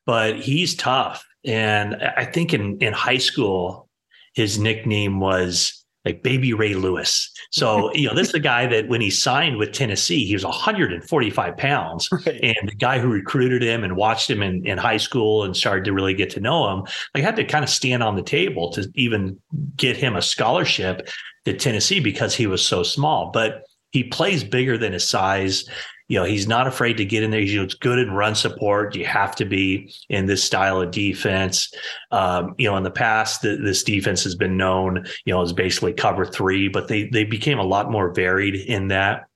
but 0.07 0.37
he's 0.37 0.75
tough. 0.75 1.27
And 1.45 1.97
I 1.97 2.27
think 2.27 2.53
in 2.53 2.79
in 2.79 2.93
high 2.93 3.19
school, 3.19 3.89
his 4.35 4.59
nickname 4.59 5.21
was 5.21 5.80
like 6.05 6.23
baby 6.23 6.53
Ray 6.53 6.75
Lewis. 6.75 7.31
So, 7.51 7.93
you 7.95 8.09
know, 8.09 8.15
this 8.15 8.29
is 8.29 8.35
a 8.35 8.41
guy 8.41 8.67
that 8.67 8.89
when 8.89 9.01
he 9.01 9.11
signed 9.11 9.57
with 9.57 9.73
Tennessee, 9.73 10.25
he 10.25 10.35
was 10.35 10.45
145 10.45 11.57
pounds. 11.57 12.09
Right. 12.11 12.41
And 12.43 12.69
the 12.69 12.75
guy 12.75 12.99
who 12.99 13.09
recruited 13.09 13.63
him 13.63 13.85
and 13.85 13.97
watched 13.97 14.31
him 14.31 14.43
in, 14.43 14.67
in 14.67 14.79
high 14.79 14.97
school 14.97 15.45
and 15.45 15.57
started 15.57 15.85
to 15.85 15.93
really 15.93 16.15
get 16.15 16.31
to 16.31 16.41
know 16.41 16.73
him, 16.73 16.85
like 17.15 17.25
had 17.25 17.37
to 17.37 17.45
kind 17.45 17.65
of 17.65 17.71
stand 17.71 18.03
on 18.03 18.17
the 18.17 18.23
table 18.23 18.71
to 18.73 18.91
even 18.95 19.39
get 19.77 19.97
him 19.97 20.17
a 20.17 20.23
scholarship 20.23 21.09
to 21.45 21.55
Tennessee 21.55 22.01
because 22.01 22.35
he 22.35 22.47
was 22.47 22.65
so 22.65 22.83
small. 22.83 23.31
But 23.33 23.65
he 23.93 24.05
plays 24.05 24.45
bigger 24.45 24.79
than 24.79 24.93
his 24.93 25.07
size 25.07 25.69
you 26.11 26.19
know, 26.19 26.25
he's 26.25 26.49
not 26.49 26.67
afraid 26.67 26.97
to 26.97 27.05
get 27.05 27.23
in 27.23 27.31
there. 27.31 27.41
He's 27.41 27.75
good 27.75 28.01
in 28.01 28.11
run 28.11 28.35
support. 28.35 28.97
You 28.97 29.05
have 29.05 29.37
to 29.37 29.45
be 29.45 29.95
in 30.09 30.27
this 30.27 30.43
style 30.43 30.81
of 30.81 30.91
defense. 30.91 31.73
Um, 32.11 32.57
you 32.59 32.69
know, 32.69 32.77
in 32.77 32.83
the 32.83 32.91
past, 32.91 33.43
the, 33.43 33.55
this 33.55 33.85
defense 33.85 34.25
has 34.25 34.35
been 34.35 34.57
known, 34.57 35.07
you 35.25 35.33
know, 35.33 35.41
as 35.41 35.53
basically 35.53 35.93
cover 35.93 36.27
three, 36.27 36.67
but 36.67 36.89
they 36.89 37.05
they 37.05 37.23
became 37.23 37.61
a 37.61 37.65
lot 37.65 37.93
more 37.93 38.13
varied 38.13 38.57
in 38.57 38.89
that. 38.89 39.29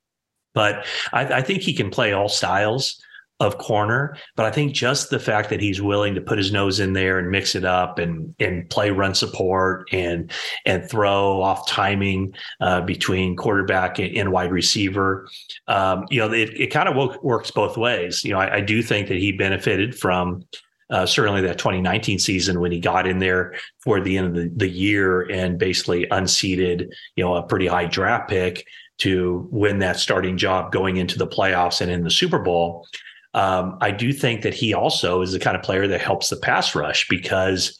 But 0.52 0.84
I, 1.12 1.34
I 1.34 1.42
think 1.42 1.62
he 1.62 1.74
can 1.74 1.90
play 1.90 2.12
all 2.12 2.28
styles 2.28 3.00
of 3.40 3.58
corner. 3.58 4.16
But 4.36 4.46
I 4.46 4.50
think 4.50 4.74
just 4.74 5.10
the 5.10 5.18
fact 5.18 5.50
that 5.50 5.60
he's 5.60 5.82
willing 5.82 6.14
to 6.14 6.20
put 6.20 6.38
his 6.38 6.52
nose 6.52 6.78
in 6.78 6.92
there 6.92 7.18
and 7.18 7.30
mix 7.30 7.54
it 7.54 7.64
up 7.64 7.98
and 7.98 8.34
and 8.38 8.68
play 8.70 8.90
run 8.90 9.14
support 9.14 9.88
and 9.92 10.30
and 10.66 10.88
throw 10.88 11.42
off 11.42 11.66
timing 11.68 12.34
uh, 12.60 12.80
between 12.82 13.36
quarterback 13.36 13.98
and, 13.98 14.16
and 14.16 14.32
wide 14.32 14.52
receiver, 14.52 15.28
um, 15.66 16.04
you 16.10 16.20
know, 16.20 16.32
it, 16.32 16.50
it 16.60 16.66
kind 16.68 16.88
of 16.88 17.22
works 17.22 17.50
both 17.50 17.76
ways. 17.76 18.22
You 18.24 18.32
know, 18.32 18.40
I, 18.40 18.56
I 18.56 18.60
do 18.60 18.82
think 18.82 19.08
that 19.08 19.18
he 19.18 19.32
benefited 19.32 19.98
from. 19.98 20.44
Uh, 20.90 21.06
certainly 21.06 21.40
that 21.40 21.56
2019 21.56 22.18
season 22.18 22.60
when 22.60 22.70
he 22.70 22.78
got 22.78 23.06
in 23.06 23.18
there 23.18 23.54
for 23.82 24.02
the 24.02 24.18
end 24.18 24.26
of 24.26 24.34
the, 24.34 24.52
the 24.54 24.68
year 24.68 25.22
and 25.30 25.58
basically 25.58 26.06
unseated, 26.10 26.94
you 27.16 27.24
know, 27.24 27.34
a 27.36 27.42
pretty 27.42 27.66
high 27.66 27.86
draft 27.86 28.28
pick 28.28 28.66
to 28.98 29.48
win 29.50 29.78
that 29.80 29.98
starting 29.98 30.36
job 30.36 30.72
going 30.72 30.98
into 30.98 31.18
the 31.18 31.26
playoffs 31.26 31.80
and 31.80 31.90
in 31.90 32.04
the 32.04 32.10
Super 32.10 32.38
Bowl. 32.38 32.86
Um, 33.34 33.78
I 33.80 33.90
do 33.90 34.12
think 34.12 34.42
that 34.42 34.54
he 34.54 34.74
also 34.74 35.20
is 35.20 35.32
the 35.32 35.40
kind 35.40 35.56
of 35.56 35.62
player 35.62 35.86
that 35.88 36.00
helps 36.00 36.28
the 36.28 36.36
pass 36.36 36.74
rush 36.74 37.08
because 37.08 37.76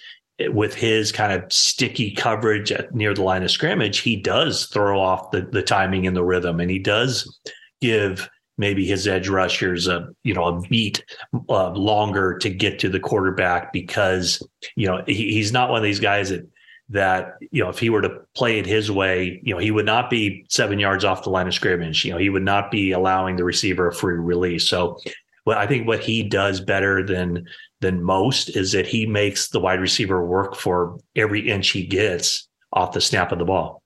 with 0.49 0.75
his 0.75 1.12
kind 1.12 1.32
of 1.32 1.52
sticky 1.52 2.11
coverage 2.12 2.73
near 2.92 3.14
the 3.14 3.23
line 3.23 3.44
of 3.44 3.50
scrimmage, 3.50 3.99
he 3.99 4.16
does 4.16 4.66
throw 4.66 5.00
off 5.00 5.30
the, 5.30 5.42
the 5.42 5.62
timing 5.62 6.06
and 6.06 6.16
the 6.16 6.25
rhythm, 6.25 6.58
and 6.58 6.70
he 6.70 6.78
does 6.78 7.38
give 7.80 8.28
maybe 8.56 8.87
his 8.87 9.06
edge 9.06 9.28
rushers 9.28 9.88
a 9.88 10.08
you 10.23 10.34
know 10.34 10.44
a 10.44 10.61
beat 10.62 11.04
uh, 11.49 11.70
longer 11.70 12.38
to 12.38 12.50
get 12.50 12.78
to 12.78 12.88
the 12.88 13.00
quarterback 13.00 13.73
because 13.73 14.46
you 14.76 14.87
know 14.87 15.02
he, 15.06 15.32
he's 15.32 15.52
not 15.52 15.70
one 15.70 15.78
of 15.78 15.84
these 15.84 16.00
guys 16.00 16.30
that 16.30 16.49
that 16.88 17.34
you 17.50 17.62
know 17.62 17.70
if 17.70 17.78
he 17.78 17.90
were 17.90 18.02
to 18.02 18.20
play 18.34 18.58
it 18.58 18.66
his 18.66 18.90
way 18.90 19.40
you 19.42 19.54
know 19.54 19.58
he 19.58 19.70
would 19.70 19.87
not 19.87 20.11
be 20.11 20.44
seven 20.49 20.78
yards 20.78 21.04
off 21.04 21.25
the 21.25 21.30
line 21.30 21.46
of 21.46 21.54
scrimmage. 21.54 22.04
You 22.04 22.12
know 22.12 22.18
he 22.18 22.30
would 22.30 22.44
not 22.44 22.70
be 22.70 22.92
allowing 22.92 23.37
the 23.37 23.44
receiver 23.44 23.88
a 23.88 23.94
free 23.94 24.18
release. 24.18 24.68
So 24.68 24.99
well, 25.45 25.59
I 25.59 25.67
think 25.67 25.87
what 25.87 26.01
he 26.01 26.23
does 26.23 26.61
better 26.61 27.05
than 27.05 27.47
than 27.81 28.03
most 28.03 28.57
is 28.57 28.73
that 28.73 28.87
he 28.87 29.07
makes 29.07 29.49
the 29.49 29.61
wide 29.61 29.81
receiver 29.81 30.25
work 30.25 30.57
for 30.57 30.99
every 31.15 31.49
inch 31.51 31.71
he 31.71 31.87
gets 31.87 32.49
off 32.73 32.93
the 32.93 33.01
snap 33.01 33.31
of 33.31 33.39
the 33.39 33.45
ball. 33.45 33.83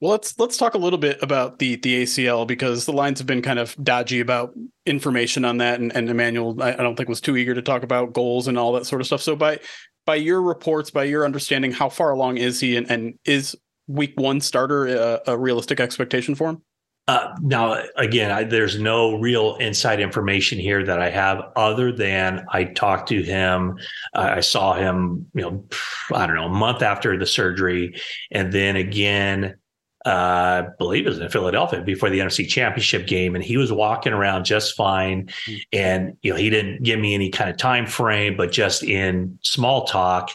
Well, 0.00 0.12
let's 0.12 0.38
let's 0.38 0.56
talk 0.56 0.74
a 0.74 0.78
little 0.78 0.98
bit 0.98 1.22
about 1.22 1.58
the 1.58 1.76
the 1.76 2.02
ACL 2.02 2.46
because 2.46 2.86
the 2.86 2.92
lines 2.92 3.18
have 3.20 3.26
been 3.26 3.42
kind 3.42 3.58
of 3.58 3.76
dodgy 3.82 4.20
about 4.20 4.52
information 4.86 5.44
on 5.44 5.58
that, 5.58 5.80
and, 5.80 5.94
and 5.94 6.08
Emmanuel, 6.08 6.60
I, 6.62 6.72
I 6.72 6.76
don't 6.76 6.96
think 6.96 7.08
was 7.08 7.20
too 7.20 7.36
eager 7.36 7.54
to 7.54 7.62
talk 7.62 7.82
about 7.82 8.12
goals 8.12 8.48
and 8.48 8.58
all 8.58 8.72
that 8.72 8.86
sort 8.86 9.00
of 9.00 9.06
stuff. 9.06 9.22
So 9.22 9.36
by 9.36 9.60
by 10.06 10.16
your 10.16 10.42
reports, 10.42 10.90
by 10.90 11.04
your 11.04 11.24
understanding, 11.24 11.72
how 11.72 11.88
far 11.88 12.10
along 12.10 12.38
is 12.38 12.60
he, 12.60 12.76
and, 12.76 12.90
and 12.90 13.18
is 13.24 13.56
week 13.86 14.14
one 14.16 14.40
starter 14.40 14.86
a, 14.86 15.20
a 15.28 15.38
realistic 15.38 15.80
expectation 15.80 16.34
for 16.34 16.50
him? 16.50 16.62
Uh, 17.06 17.34
now, 17.42 17.82
again, 17.96 18.30
I, 18.30 18.44
there's 18.44 18.78
no 18.78 19.18
real 19.18 19.56
inside 19.56 20.00
information 20.00 20.58
here 20.58 20.82
that 20.84 21.00
I 21.00 21.10
have, 21.10 21.42
other 21.54 21.92
than 21.92 22.46
I 22.48 22.64
talked 22.64 23.10
to 23.10 23.22
him. 23.22 23.78
Uh, 24.14 24.32
I 24.36 24.40
saw 24.40 24.72
him, 24.74 25.26
you 25.34 25.42
know, 25.42 25.64
I 26.14 26.26
don't 26.26 26.36
know, 26.36 26.46
a 26.46 26.48
month 26.48 26.82
after 26.82 27.18
the 27.18 27.26
surgery, 27.26 28.00
and 28.30 28.52
then 28.52 28.76
again, 28.76 29.56
uh, 30.06 30.64
I 30.64 30.66
believe 30.78 31.06
it 31.06 31.10
was 31.10 31.18
in 31.18 31.28
Philadelphia 31.30 31.82
before 31.82 32.10
the 32.10 32.18
NFC 32.18 32.46
Championship 32.46 33.06
game, 33.06 33.34
and 33.34 33.42
he 33.42 33.56
was 33.56 33.72
walking 33.72 34.12
around 34.12 34.44
just 34.44 34.76
fine. 34.76 35.26
Mm-hmm. 35.26 35.54
And 35.72 36.16
you 36.22 36.30
know, 36.30 36.36
he 36.36 36.50
didn't 36.50 36.82
give 36.82 37.00
me 37.00 37.14
any 37.14 37.30
kind 37.30 37.48
of 37.48 37.56
time 37.56 37.86
frame, 37.86 38.36
but 38.36 38.52
just 38.52 38.82
in 38.82 39.38
small 39.42 39.86
talk, 39.86 40.30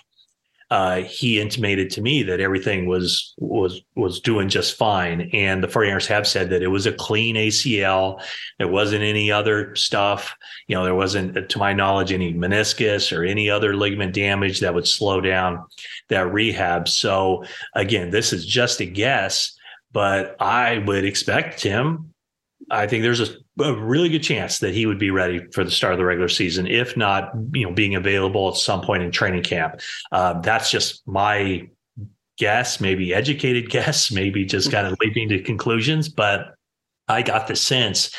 uh, 0.72 0.98
he 0.98 1.40
intimated 1.40 1.90
to 1.90 2.02
me 2.02 2.22
that 2.22 2.40
everything 2.40 2.86
was 2.86 3.34
was 3.38 3.82
was 3.96 4.20
doing 4.20 4.50
just 4.50 4.78
fine. 4.78 5.30
And 5.34 5.64
the 5.64 5.68
49ers 5.68 6.06
have 6.08 6.28
said 6.28 6.52
that 6.52 6.62
it 6.62 6.68
was 6.68 6.86
a 6.86 6.92
clean 6.92 7.36
ACL. 7.36 8.22
There 8.60 8.68
wasn't 8.68 9.04
any 9.04 9.32
other 9.32 9.76
stuff. 9.76 10.36
You 10.68 10.76
know, 10.76 10.84
there 10.84 10.94
wasn't, 10.94 11.50
to 11.50 11.58
my 11.58 11.74
knowledge, 11.74 12.12
any 12.12 12.34
meniscus 12.34 13.16
or 13.16 13.24
any 13.24 13.50
other 13.50 13.76
ligament 13.76 14.14
damage 14.14 14.60
that 14.60 14.76
would 14.76 14.88
slow 14.88 15.22
down 15.22 15.66
that 16.10 16.32
rehab. 16.32 16.88
So 16.88 17.44
again, 17.74 18.12
this 18.12 18.32
is 18.32 18.46
just 18.46 18.80
a 18.80 18.86
guess, 18.86 19.58
but 19.92 20.36
I 20.40 20.78
would 20.78 21.04
expect 21.04 21.64
him. 21.64 22.14
I 22.70 22.86
think 22.86 23.02
there's 23.02 23.22
a 23.22 23.36
a 23.60 23.74
really 23.74 24.10
good 24.10 24.24
chance 24.24 24.60
that 24.60 24.74
he 24.74 24.86
would 24.86 25.00
be 25.00 25.12
ready 25.12 25.46
for 25.54 25.63
the 25.63 25.72
start 25.72 25.94
of 25.94 26.00
the 26.00 26.06
regular 26.06 26.30
season, 26.30 26.68
if 26.68 26.96
not, 26.98 27.32
you 27.54 27.66
know, 27.66 27.74
being 27.74 27.96
available 27.96 28.50
at 28.50 28.56
some 28.56 28.82
point 28.82 29.04
in 29.04 29.12
training 29.12 29.44
camp. 29.44 29.82
Uh, 30.12 30.39
that's 30.42 30.72
just 30.72 31.08
my 31.08 31.68
guess, 32.38 32.80
maybe 32.80 33.13
educated 33.13 33.70
guess, 33.72 34.12
maybe 34.12 34.46
just 34.46 34.72
kind 34.72 34.88
of 34.88 34.98
leaping 35.01 35.30
to 35.30 35.42
conclusions. 35.42 36.10
But 36.10 36.56
I 37.08 37.22
got 37.22 37.48
the 37.48 37.56
sense 37.56 38.12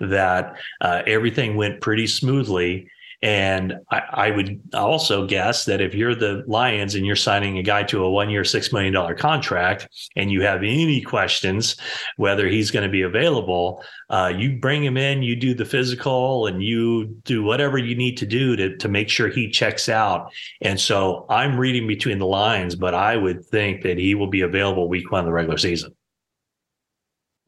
that 0.00 0.56
uh, 0.80 1.02
everything 1.06 1.56
went 1.56 1.80
pretty 1.80 2.06
smoothly 2.06 2.88
and 3.20 3.74
I, 3.90 4.02
I, 4.12 4.30
would 4.30 4.60
also 4.74 5.26
guess 5.26 5.64
that 5.64 5.80
if 5.80 5.92
you're 5.92 6.14
the 6.14 6.44
Lions 6.46 6.94
and 6.94 7.04
you're 7.04 7.16
signing 7.16 7.58
a 7.58 7.62
guy 7.62 7.82
to 7.84 8.04
a 8.04 8.10
one 8.10 8.30
year, 8.30 8.42
$6 8.42 8.72
million 8.72 9.16
contract, 9.16 9.88
and 10.14 10.30
you 10.30 10.42
have 10.42 10.62
any 10.62 11.00
questions 11.00 11.76
whether 12.16 12.46
he's 12.46 12.70
going 12.70 12.84
to 12.84 12.88
be 12.88 13.02
available, 13.02 13.82
uh, 14.10 14.32
you 14.34 14.58
bring 14.58 14.84
him 14.84 14.96
in, 14.96 15.24
you 15.24 15.34
do 15.34 15.52
the 15.52 15.64
physical, 15.64 16.46
and 16.46 16.62
you 16.62 17.06
do 17.24 17.42
whatever 17.42 17.76
you 17.76 17.96
need 17.96 18.16
to 18.18 18.26
do 18.26 18.54
to, 18.54 18.76
to 18.76 18.88
make 18.88 19.08
sure 19.08 19.28
he 19.28 19.50
checks 19.50 19.88
out. 19.88 20.32
And 20.60 20.78
so 20.78 21.26
I'm 21.28 21.58
reading 21.58 21.88
between 21.88 22.20
the 22.20 22.26
lines, 22.26 22.76
but 22.76 22.94
I 22.94 23.16
would 23.16 23.44
think 23.46 23.82
that 23.82 23.98
he 23.98 24.14
will 24.14 24.28
be 24.28 24.42
available 24.42 24.88
week 24.88 25.10
one 25.10 25.20
of 25.20 25.26
the 25.26 25.32
regular 25.32 25.58
season. 25.58 25.92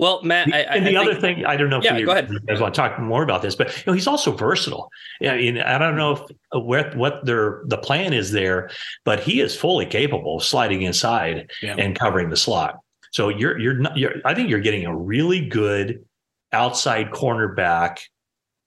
Well, 0.01 0.23
Matt, 0.23 0.49
I, 0.51 0.61
and 0.61 0.87
the 0.87 0.97
I 0.97 1.03
other 1.03 1.13
think, 1.13 1.41
thing 1.41 1.45
I 1.45 1.59
don't 1.59 1.69
know 1.69 1.77
if 1.77 1.85
yeah, 1.85 1.99
you, 1.99 2.07
go 2.07 2.13
ahead. 2.13 2.31
you 2.31 2.41
guys 2.41 2.59
want 2.59 2.75
to 2.75 2.81
talk 2.81 2.99
more 2.99 3.23
about 3.23 3.43
this, 3.43 3.55
but 3.55 3.77
you 3.77 3.83
know 3.87 3.93
he's 3.93 4.07
also 4.07 4.33
versatile. 4.33 4.91
Yeah, 5.21 5.35
I, 5.35 5.37
mean, 5.37 5.59
I 5.59 5.77
don't 5.77 5.95
know 5.95 6.13
if 6.13 6.23
uh, 6.55 6.59
where 6.59 6.91
what 6.93 7.27
their 7.27 7.61
the 7.67 7.77
plan 7.77 8.15
is 8.15 8.33
there, 8.33 8.71
but 9.05 9.21
he 9.21 9.43
is 9.43 9.55
fully 9.55 9.85
capable 9.85 10.39
of 10.39 10.43
sliding 10.43 10.81
inside 10.81 11.51
yeah. 11.61 11.75
and 11.77 11.95
covering 11.95 12.31
the 12.31 12.37
slot. 12.39 12.79
So 13.13 13.29
you're 13.29 13.59
you're 13.59 13.75
not 13.75 13.95
you're 13.99 14.15
I 14.25 14.33
think 14.33 14.49
you're 14.49 14.61
getting 14.61 14.87
a 14.87 14.97
really 14.97 15.47
good 15.47 16.03
outside 16.51 17.11
cornerback, 17.11 17.99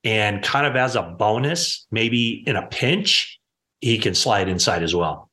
and 0.04 0.44
kind 0.44 0.68
of 0.68 0.76
as 0.76 0.96
a 0.96 1.02
bonus, 1.02 1.88
maybe 1.90 2.44
in 2.46 2.58
a 2.58 2.68
pinch, 2.68 3.40
he 3.82 3.98
can 3.98 4.14
slide 4.14 4.50
inside 4.50 4.84
as 4.84 4.94
well. 4.94 5.32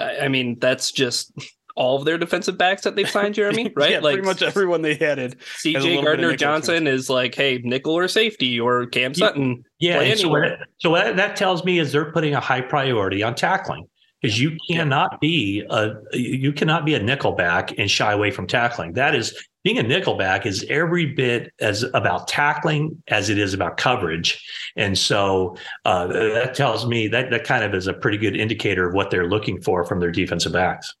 I 0.00 0.28
mean, 0.28 0.58
that's 0.58 0.92
just 0.92 1.30
all 1.76 1.98
of 1.98 2.04
their 2.04 2.18
defensive 2.18 2.56
backs 2.56 2.82
that 2.82 2.96
they've 2.96 3.08
signed, 3.08 3.34
Jeremy, 3.34 3.72
right? 3.76 3.90
yeah, 3.90 3.98
like 3.98 4.14
pretty 4.14 4.26
much 4.26 4.42
everyone 4.42 4.82
they 4.82 4.98
added. 4.98 5.38
CJ 5.62 6.02
Gardner 6.04 6.36
Johnson 6.36 6.86
is 6.86 7.10
like, 7.10 7.34
hey, 7.34 7.60
nickel 7.64 7.96
or 7.96 8.08
safety 8.08 8.60
or 8.60 8.86
Cam 8.86 9.14
Sutton. 9.14 9.64
Yeah. 9.78 10.00
yeah 10.00 10.14
so, 10.14 10.28
what, 10.28 10.58
so 10.78 10.90
what 10.90 11.16
that 11.16 11.36
tells 11.36 11.64
me 11.64 11.78
is 11.78 11.92
they're 11.92 12.12
putting 12.12 12.34
a 12.34 12.40
high 12.40 12.60
priority 12.60 13.22
on 13.22 13.34
tackling 13.34 13.88
because 14.24 14.40
you 14.40 14.56
cannot 14.70 15.20
be 15.20 15.62
a 15.68 15.92
you 16.12 16.50
cannot 16.50 16.86
be 16.86 16.94
a 16.94 17.02
nickel 17.02 17.32
back 17.32 17.78
and 17.78 17.90
shy 17.90 18.10
away 18.12 18.30
from 18.30 18.46
tackling. 18.46 18.94
That 18.94 19.14
is 19.14 19.36
being 19.64 19.78
a 19.78 19.82
nickelback 19.82 20.46
is 20.46 20.64
every 20.70 21.06
bit 21.06 21.52
as 21.60 21.82
about 21.94 22.28
tackling 22.28 23.02
as 23.08 23.28
it 23.28 23.38
is 23.38 23.52
about 23.52 23.76
coverage. 23.76 24.42
And 24.76 24.96
so 24.96 25.56
uh, 25.84 26.06
that 26.06 26.54
tells 26.54 26.86
me 26.86 27.08
that 27.08 27.30
that 27.30 27.44
kind 27.44 27.64
of 27.64 27.74
is 27.74 27.86
a 27.86 27.92
pretty 27.94 28.18
good 28.18 28.36
indicator 28.36 28.88
of 28.88 28.94
what 28.94 29.10
they're 29.10 29.28
looking 29.28 29.60
for 29.60 29.84
from 29.84 30.00
their 30.00 30.10
defensive 30.10 30.52
backs. 30.52 30.94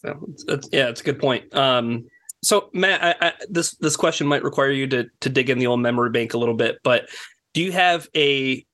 So 0.00 0.28
it's, 0.48 0.68
yeah, 0.72 0.88
it's 0.88 1.00
a 1.00 1.04
good 1.04 1.18
point. 1.18 1.52
Um, 1.54 2.06
so 2.42 2.70
Matt, 2.72 3.02
I, 3.02 3.28
I, 3.28 3.32
this 3.48 3.76
this 3.76 3.96
question 3.96 4.26
might 4.26 4.44
require 4.44 4.70
you 4.70 4.86
to 4.88 5.06
to 5.20 5.28
dig 5.28 5.50
in 5.50 5.58
the 5.58 5.66
old 5.66 5.80
memory 5.80 6.10
bank 6.10 6.34
a 6.34 6.38
little 6.38 6.54
bit, 6.54 6.78
but 6.84 7.08
do 7.54 7.62
you 7.62 7.72
have 7.72 8.08
a 8.14 8.64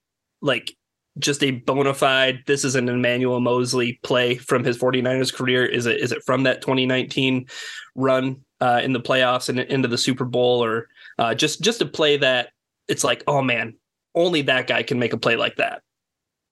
like 0.43 0.77
just 1.19 1.43
a 1.45 1.53
bona 1.53 1.95
fide 1.95 2.41
this 2.47 2.65
is 2.65 2.75
an 2.75 2.89
Emmanuel 2.89 3.41
Moseley 3.41 4.01
play 4.03 4.35
from 4.35 4.65
his 4.65 4.77
49ers 4.77 5.33
career? 5.33 5.65
Is 5.65 5.87
it 5.87 6.01
is 6.01 6.13
it 6.13 6.23
from 6.25 6.43
that 6.43 6.61
2019 6.61 7.47
run 7.95 8.45
uh, 8.61 8.81
in 8.83 8.93
the 8.93 9.01
playoffs 9.01 9.49
and 9.49 9.61
into 9.61 9.89
the 9.89 9.99
Super 9.99 10.25
Bowl, 10.25 10.63
or 10.63 10.89
uh, 11.19 11.35
just 11.35 11.63
just 11.63 11.81
a 11.81 11.87
play 11.87 12.17
that 12.19 12.51
it's 12.89 13.05
like, 13.05 13.25
oh 13.27 13.41
man, 13.41 13.75
only 14.15 14.43
that 14.43 14.67
guy 14.67 14.83
can 14.83 14.99
make 14.99 15.13
a 15.13 15.19
play 15.19 15.37
like 15.37 15.57
that? 15.57 15.83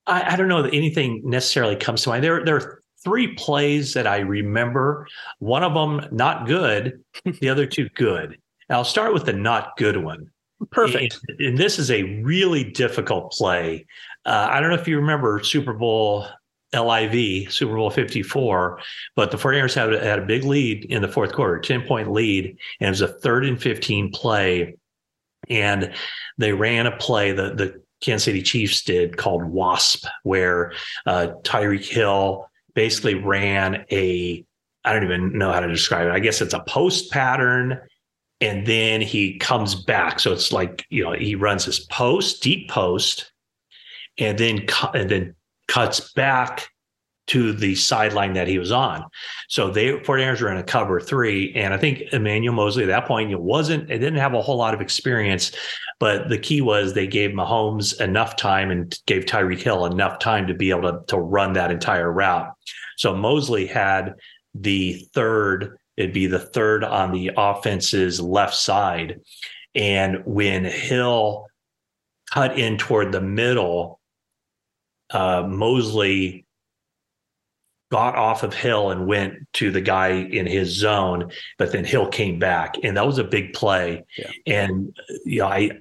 I, 0.07 0.33
I 0.33 0.37
don't 0.37 0.49
know 0.49 0.63
that 0.63 0.75
anything 0.75 1.23
necessarily 1.25 1.77
comes 1.77 2.03
to 2.03 2.09
mind. 2.09 2.25
There 2.25 2.45
there 2.45 2.57
are 2.57 2.82
three 3.05 3.35
plays 3.35 3.95
that 3.95 4.07
I 4.07 4.19
remember. 4.19 5.07
One 5.39 5.63
of 5.63 5.75
them 5.75 6.09
not 6.13 6.47
good, 6.47 7.03
the 7.41 7.49
other 7.49 7.67
two 7.67 7.89
good. 7.91 8.39
And 8.69 8.77
I'll 8.77 8.85
start 8.85 9.13
with 9.13 9.27
the 9.27 9.33
not 9.33 9.77
good 9.77 9.97
one. 9.97 10.31
Perfect. 10.71 11.19
And, 11.29 11.41
and 11.41 11.59
this 11.59 11.79
is 11.79 11.91
a 11.91 12.21
really 12.23 12.65
difficult 12.65 13.33
play. 13.33 13.87
Uh, 14.25 14.49
I 14.51 14.61
don't 14.61 14.71
know 14.71 14.77
if 14.77 14.87
you 14.87 14.97
remember 14.97 15.43
Super 15.43 15.73
Bowl 15.73 16.27
LIV, 16.73 17.53
Super 17.53 17.75
Bowl 17.75 17.91
54, 17.91 18.81
but 19.15 19.31
the 19.31 19.37
49ers 19.37 19.75
had, 19.75 19.93
had 20.03 20.19
a 20.19 20.27
big 20.27 20.45
lead 20.45 20.85
in 20.87 21.03
the 21.03 21.09
fourth 21.09 21.33
quarter, 21.33 21.59
10 21.59 21.87
point 21.87 22.11
lead, 22.11 22.57
and 22.81 22.87
it 22.87 22.91
was 22.91 23.03
a 23.03 23.09
third 23.09 23.45
and 23.45 23.61
15 23.61 24.11
play. 24.13 24.77
And 25.51 25.93
they 26.39 26.53
ran 26.53 26.87
a 26.87 26.97
play, 26.97 27.33
the, 27.33 27.55
the 27.55 27.83
Kansas 28.01 28.25
City 28.25 28.43
Chiefs 28.43 28.83
did 28.83 29.17
called 29.17 29.45
WASP, 29.45 30.07
where 30.23 30.73
uh, 31.07 31.29
Tyreek 31.43 31.85
Hill 31.85 32.49
basically 32.75 33.15
ran 33.15 33.85
a, 33.91 34.45
I 34.85 34.93
don't 34.93 35.05
even 35.05 35.39
know 35.39 35.53
how 35.53 35.61
to 35.61 35.69
describe 35.69 36.09
it. 36.09 36.13
I 36.13 36.19
guess 36.19 36.41
it's 36.41 36.55
a 36.55 36.61
post 36.61 37.11
pattern. 37.11 37.81
And 38.41 38.67
then 38.67 39.01
he 39.01 39.39
comes 39.39 39.75
back. 39.75 40.19
So 40.19 40.33
it's 40.33 40.51
like, 40.53 40.85
you 40.91 41.05
know, 41.05 41.13
he 41.13 41.37
runs 41.37 41.65
his 41.65 41.81
post, 41.81 42.43
deep 42.43 42.69
post, 42.69 43.33
and 44.19 44.37
then, 44.37 44.67
and 44.95 45.09
then 45.09 45.35
cuts 45.69 46.13
back 46.15 46.69
to 47.29 47.53
the 47.53 47.75
sideline 47.75 48.33
that 48.33 48.49
he 48.49 48.59
was 48.59 48.73
on. 48.73 49.05
So 49.49 49.71
they 49.71 49.93
49ers 49.93 50.41
were 50.41 50.51
in 50.51 50.59
a 50.59 50.63
cover 50.63 51.01
three. 51.01 51.53
And 51.55 51.73
I 51.73 51.77
think 51.77 52.03
Emmanuel 52.13 52.55
Moseley 52.55 52.83
at 52.85 52.89
that 52.89 53.07
point, 53.07 53.31
it 53.31 53.41
wasn't, 53.41 53.91
it 53.91 53.99
didn't 53.99 54.19
have 54.19 54.35
a 54.35 54.43
whole 54.43 54.57
lot 54.57 54.75
of 54.75 54.81
experience, 54.81 55.53
but 56.01 56.29
the 56.29 56.39
key 56.39 56.61
was 56.61 56.93
they 56.93 57.07
gave 57.07 57.31
Mahomes 57.31 58.01
enough 58.01 58.37
time 58.37 58.71
and 58.71 58.99
gave 59.07 59.25
Tyreek 59.25 59.61
Hill 59.61 59.87
enough 59.87 60.19
time 60.19 60.47
to 60.49 60.55
be 60.55 60.71
able 60.71 60.91
to, 60.91 61.01
to 61.07 61.19
run 61.19 61.53
that 61.53 61.71
entire 61.71 62.11
route. 62.11 62.53
So 62.97 63.15
Moseley 63.15 63.67
had 63.67 64.15
the 64.55 65.07
third, 65.15 65.79
it'd 65.97 66.13
be 66.13 66.27
the 66.27 66.39
third 66.39 66.83
on 66.83 67.13
the 67.13 67.31
offense's 67.37 68.21
left 68.21 68.55
side. 68.55 69.21
And 69.75 70.23
when 70.25 70.65
Hill 70.65 71.47
cut 72.33 72.59
in 72.59 72.79
toward 72.79 73.13
the 73.13 73.21
middle, 73.21 74.01
uh, 75.11 75.45
Moseley 75.47 76.42
got 77.93 78.17
off 78.17 78.43
of 78.43 78.55
Hill 78.55 78.91
and 78.91 79.07
went 79.07 79.35
to 79.53 79.71
the 79.71 79.83
guy 79.83 80.09
in 80.09 80.47
his 80.47 80.71
zone, 80.71 81.31
but 81.59 81.73
then 81.73 81.85
Hill 81.85 82.09
came 82.09 82.39
back, 82.39 82.77
and 82.83 82.97
that 82.97 83.07
was 83.07 83.19
a 83.19 83.25
big 83.25 83.53
play. 83.53 84.03
Yeah. 84.17 84.31
And 84.47 84.97
you 85.27 85.41
know, 85.41 85.49
I 85.49 85.73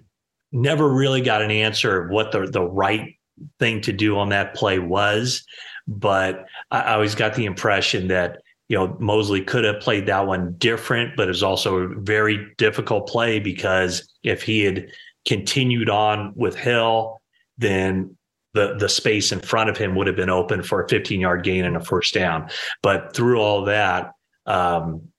never 0.51 0.89
really 0.89 1.21
got 1.21 1.41
an 1.41 1.51
answer 1.51 2.03
of 2.03 2.11
what 2.11 2.33
the 2.33 2.47
the 2.47 2.63
right 2.63 3.15
thing 3.59 3.79
to 3.81 3.93
do 3.93 4.19
on 4.19 4.27
that 4.29 4.55
play 4.55 4.77
was, 4.77 5.45
but 5.87 6.45
I, 6.69 6.81
I 6.81 6.93
always 6.95 7.15
got 7.15 7.33
the 7.33 7.45
impression 7.45 8.09
that 8.09 8.41
you 8.67 8.77
know 8.77 8.97
Moseley 8.99 9.41
could 9.41 9.63
have 9.63 9.79
played 9.79 10.05
that 10.07 10.27
one 10.27 10.55
different, 10.57 11.15
but 11.15 11.23
it 11.23 11.27
was 11.29 11.43
also 11.43 11.77
a 11.77 11.87
very 11.87 12.45
difficult 12.57 13.07
play 13.07 13.39
because 13.39 14.13
if 14.21 14.43
he 14.43 14.65
had 14.65 14.87
continued 15.25 15.89
on 15.89 16.33
with 16.35 16.57
Hill, 16.57 17.21
then 17.57 18.17
the 18.53 18.75
the 18.77 18.89
space 18.89 19.31
in 19.31 19.39
front 19.39 19.69
of 19.69 19.77
him 19.77 19.95
would 19.95 20.07
have 20.07 20.15
been 20.15 20.29
open 20.29 20.63
for 20.63 20.83
a 20.83 20.87
15 20.89 21.19
yard 21.19 21.43
gain 21.43 21.65
and 21.65 21.77
a 21.77 21.83
first 21.83 22.13
down. 22.13 22.49
But 22.81 23.15
through 23.15 23.39
all 23.39 23.65
that, 23.65 24.11
um, 24.45 25.09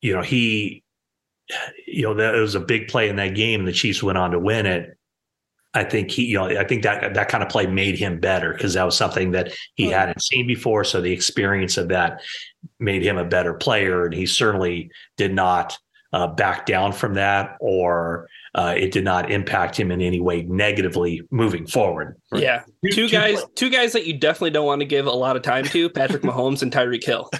you 0.00 0.14
know, 0.14 0.22
he, 0.22 0.82
you 1.86 2.02
know, 2.02 2.14
that 2.14 2.34
it 2.34 2.40
was 2.40 2.54
a 2.54 2.60
big 2.60 2.88
play 2.88 3.08
in 3.08 3.16
that 3.16 3.34
game. 3.34 3.64
The 3.64 3.72
Chiefs 3.72 4.02
went 4.02 4.18
on 4.18 4.32
to 4.32 4.38
win 4.38 4.66
it. 4.66 4.96
I 5.76 5.82
think 5.82 6.10
he, 6.10 6.26
you 6.26 6.38
know, 6.38 6.46
I 6.46 6.64
think 6.64 6.84
that 6.84 7.14
that 7.14 7.28
kind 7.28 7.42
of 7.42 7.48
play 7.48 7.66
made 7.66 7.98
him 7.98 8.20
better 8.20 8.52
because 8.52 8.74
that 8.74 8.84
was 8.84 8.96
something 8.96 9.32
that 9.32 9.52
he 9.74 9.88
hadn't 9.90 10.22
seen 10.22 10.46
before. 10.46 10.84
So 10.84 11.00
the 11.00 11.12
experience 11.12 11.76
of 11.76 11.88
that 11.88 12.22
made 12.78 13.02
him 13.02 13.18
a 13.18 13.24
better 13.24 13.54
player, 13.54 14.04
and 14.04 14.14
he 14.14 14.24
certainly 14.24 14.90
did 15.16 15.34
not 15.34 15.76
uh, 16.12 16.28
back 16.28 16.64
down 16.64 16.92
from 16.92 17.14
that 17.14 17.56
or 17.60 18.28
uh, 18.54 18.74
it 18.76 18.92
did 18.92 19.02
not 19.02 19.30
impact 19.30 19.78
him 19.78 19.90
in 19.90 20.00
any 20.00 20.20
way 20.20 20.42
negatively 20.42 21.22
moving 21.30 21.66
forward. 21.66 22.16
Yeah, 22.32 22.62
two, 22.92 23.08
guys, 23.08 23.44
two 23.56 23.68
guys 23.68 23.92
that 23.92 24.06
you 24.06 24.16
definitely 24.16 24.50
don't 24.50 24.66
want 24.66 24.80
to 24.80 24.86
give 24.86 25.06
a 25.06 25.12
lot 25.12 25.36
of 25.36 25.42
time 25.42 25.64
to: 25.66 25.90
Patrick 25.90 26.22
Mahomes 26.24 26.62
and 26.62 26.72
Tyreek 26.72 27.04
Hill. 27.04 27.30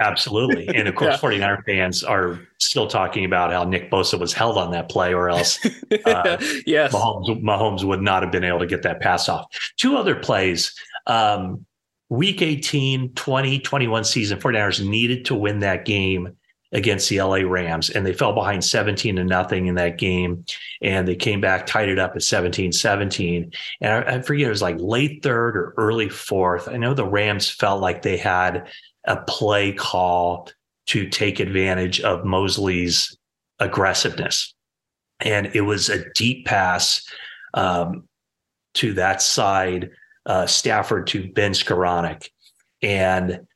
Absolutely, 0.00 0.68
and 0.68 0.86
of 0.86 0.94
course, 0.94 1.20
yeah. 1.20 1.28
49er 1.28 1.64
fans 1.64 2.04
are 2.04 2.40
still 2.58 2.86
talking 2.86 3.24
about 3.24 3.52
how 3.52 3.64
Nick 3.64 3.90
Bosa 3.90 4.18
was 4.18 4.32
held 4.32 4.56
on 4.56 4.70
that 4.70 4.88
play, 4.88 5.12
or 5.12 5.28
else, 5.28 5.58
uh, 6.04 6.36
yes, 6.66 6.94
Mahomes, 6.94 7.42
Mahomes 7.42 7.84
would 7.84 8.02
not 8.02 8.22
have 8.22 8.30
been 8.30 8.44
able 8.44 8.60
to 8.60 8.66
get 8.66 8.82
that 8.82 9.00
pass 9.00 9.28
off. 9.28 9.46
Two 9.76 9.96
other 9.96 10.14
plays. 10.14 10.72
Um, 11.06 11.66
week 12.10 12.42
18, 12.42 13.14
20, 13.14 13.60
21 13.60 14.04
season, 14.04 14.38
49ers 14.38 14.86
needed 14.86 15.24
to 15.24 15.34
win 15.34 15.60
that 15.60 15.84
game 15.84 16.36
against 16.72 17.08
the 17.08 17.20
LA 17.20 17.38
Rams, 17.38 17.90
and 17.90 18.06
they 18.06 18.12
fell 18.12 18.32
behind 18.32 18.64
17 18.64 19.16
to 19.16 19.24
nothing 19.24 19.66
in 19.66 19.74
that 19.74 19.98
game. 19.98 20.44
And 20.82 21.06
they 21.06 21.16
came 21.16 21.40
back, 21.40 21.66
tied 21.66 21.88
it 21.88 21.98
up 21.98 22.14
at 22.14 22.22
17 22.22 22.72
17. 22.72 23.52
And 23.80 23.92
I, 23.92 24.16
I 24.16 24.22
forget, 24.22 24.46
it 24.46 24.50
was 24.50 24.62
like 24.62 24.76
late 24.78 25.22
third 25.22 25.56
or 25.56 25.74
early 25.76 26.08
fourth. 26.08 26.68
I 26.68 26.76
know 26.76 26.94
the 26.94 27.04
Rams 27.04 27.50
felt 27.50 27.80
like 27.80 28.02
they 28.02 28.16
had 28.16 28.68
a 29.04 29.16
play 29.16 29.72
call 29.72 30.48
to 30.86 31.08
take 31.08 31.40
advantage 31.40 32.00
of 32.00 32.24
Moseley's 32.24 33.16
aggressiveness. 33.58 34.54
And 35.20 35.50
it 35.54 35.60
was 35.60 35.88
a 35.88 36.10
deep 36.12 36.46
pass 36.46 37.06
um, 37.54 38.08
to 38.74 38.94
that 38.94 39.22
side, 39.22 39.90
uh, 40.26 40.46
Stafford 40.46 41.06
to 41.08 41.30
Ben 41.32 41.52
Skowronek. 41.52 42.28
And 42.82 43.46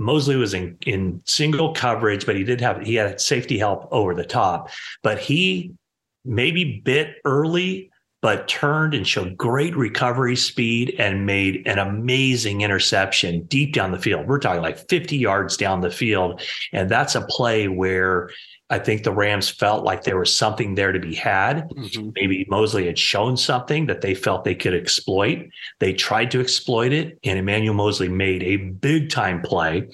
Moseley 0.00 0.36
was 0.36 0.54
in, 0.54 0.78
in 0.86 1.20
single 1.26 1.74
coverage, 1.74 2.24
but 2.24 2.34
he 2.34 2.42
did 2.42 2.60
have 2.60 2.80
he 2.80 2.94
had 2.94 3.20
safety 3.20 3.58
help 3.58 3.86
over 3.92 4.14
the 4.14 4.24
top. 4.24 4.70
But 5.02 5.18
he 5.18 5.72
maybe 6.24 6.80
bit 6.82 7.16
early, 7.26 7.90
but 8.22 8.48
turned 8.48 8.94
and 8.94 9.06
showed 9.06 9.36
great 9.36 9.76
recovery 9.76 10.36
speed 10.36 10.94
and 10.98 11.26
made 11.26 11.66
an 11.66 11.78
amazing 11.78 12.62
interception 12.62 13.42
deep 13.44 13.74
down 13.74 13.92
the 13.92 13.98
field. 13.98 14.26
We're 14.26 14.38
talking 14.38 14.62
like 14.62 14.88
50 14.88 15.18
yards 15.18 15.58
down 15.58 15.82
the 15.82 15.90
field. 15.90 16.40
And 16.72 16.90
that's 16.90 17.14
a 17.14 17.26
play 17.26 17.68
where 17.68 18.30
I 18.70 18.78
think 18.78 19.02
the 19.02 19.12
Rams 19.12 19.48
felt 19.48 19.84
like 19.84 20.04
there 20.04 20.18
was 20.18 20.34
something 20.34 20.76
there 20.76 20.92
to 20.92 21.00
be 21.00 21.14
had. 21.14 21.68
Mm-hmm. 21.70 22.10
Maybe 22.14 22.46
Moseley 22.48 22.86
had 22.86 22.98
shown 22.98 23.36
something 23.36 23.86
that 23.86 24.00
they 24.00 24.14
felt 24.14 24.44
they 24.44 24.54
could 24.54 24.74
exploit. 24.74 25.48
They 25.80 25.92
tried 25.92 26.30
to 26.30 26.40
exploit 26.40 26.92
it, 26.92 27.18
and 27.24 27.38
Emmanuel 27.38 27.74
Moseley 27.74 28.08
made 28.08 28.42
a 28.44 28.56
big 28.56 29.10
time 29.10 29.42
play. 29.42 29.88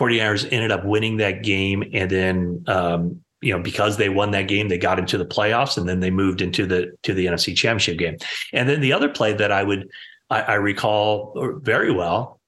49ers 0.00 0.50
ended 0.50 0.72
up 0.72 0.84
winning 0.84 1.18
that 1.18 1.42
game. 1.42 1.84
And 1.92 2.10
then, 2.10 2.64
um, 2.66 3.20
you 3.42 3.52
know, 3.54 3.62
because 3.62 3.96
they 3.96 4.08
won 4.08 4.30
that 4.32 4.48
game, 4.48 4.68
they 4.68 4.78
got 4.78 4.98
into 4.98 5.18
the 5.18 5.26
playoffs 5.26 5.76
and 5.76 5.88
then 5.88 6.00
they 6.00 6.10
moved 6.10 6.40
into 6.40 6.66
the 6.66 6.92
to 7.02 7.14
the 7.14 7.26
NFC 7.26 7.54
championship 7.54 7.98
game. 7.98 8.16
And 8.52 8.68
then 8.68 8.80
the 8.80 8.92
other 8.92 9.08
play 9.08 9.32
that 9.34 9.52
I 9.52 9.62
would 9.62 9.88
I, 10.30 10.42
I 10.42 10.54
recall 10.54 11.58
very 11.62 11.92
well 11.92 12.40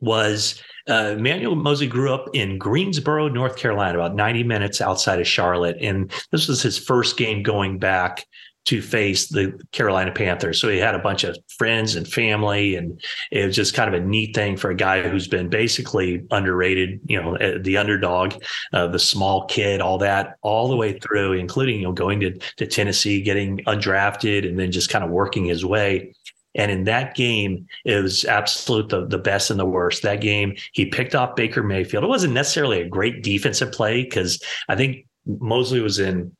was 0.00 0.62
uh, 0.88 1.14
Emmanuel 1.16 1.56
Moseley 1.56 1.86
grew 1.86 2.12
up 2.12 2.28
in 2.32 2.58
Greensboro, 2.58 3.28
North 3.28 3.56
Carolina, 3.56 3.98
about 3.98 4.14
90 4.14 4.44
minutes 4.44 4.80
outside 4.80 5.20
of 5.20 5.26
Charlotte. 5.26 5.76
And 5.80 6.12
this 6.30 6.48
was 6.48 6.62
his 6.62 6.78
first 6.78 7.16
game 7.16 7.42
going 7.42 7.78
back 7.78 8.24
to 8.66 8.82
face 8.82 9.28
the 9.28 9.58
Carolina 9.70 10.10
Panthers. 10.10 10.60
So 10.60 10.68
he 10.68 10.78
had 10.78 10.96
a 10.96 10.98
bunch 10.98 11.22
of 11.22 11.38
friends 11.56 11.94
and 11.94 12.06
family, 12.06 12.74
and 12.74 13.00
it 13.30 13.46
was 13.46 13.54
just 13.54 13.74
kind 13.74 13.92
of 13.92 14.00
a 14.00 14.04
neat 14.04 14.34
thing 14.34 14.56
for 14.56 14.70
a 14.70 14.74
guy 14.74 15.08
who's 15.08 15.28
been 15.28 15.48
basically 15.48 16.24
underrated, 16.32 17.00
you 17.06 17.20
know, 17.20 17.36
uh, 17.36 17.58
the 17.60 17.76
underdog, 17.76 18.34
uh, 18.72 18.88
the 18.88 18.98
small 18.98 19.46
kid, 19.46 19.80
all 19.80 19.98
that, 19.98 20.36
all 20.42 20.68
the 20.68 20.76
way 20.76 20.98
through, 20.98 21.34
including, 21.34 21.76
you 21.76 21.84
know, 21.84 21.92
going 21.92 22.18
to, 22.20 22.36
to 22.56 22.66
Tennessee, 22.66 23.22
getting 23.22 23.58
undrafted, 23.66 24.46
and 24.46 24.58
then 24.58 24.72
just 24.72 24.90
kind 24.90 25.04
of 25.04 25.10
working 25.10 25.44
his 25.44 25.64
way. 25.64 26.12
And 26.56 26.70
in 26.70 26.84
that 26.84 27.14
game, 27.14 27.66
it 27.84 28.02
was 28.02 28.24
absolute 28.24 28.88
the, 28.88 29.06
the 29.06 29.18
best 29.18 29.50
and 29.50 29.60
the 29.60 29.66
worst. 29.66 30.02
That 30.02 30.20
game, 30.20 30.56
he 30.72 30.86
picked 30.86 31.14
off 31.14 31.36
Baker 31.36 31.62
Mayfield. 31.62 32.04
It 32.04 32.08
wasn't 32.08 32.34
necessarily 32.34 32.80
a 32.80 32.88
great 32.88 33.22
defensive 33.22 33.72
play 33.72 34.02
because 34.02 34.42
I 34.68 34.76
think 34.76 35.06
Moseley 35.26 35.80
was 35.80 35.98
in 35.98 36.34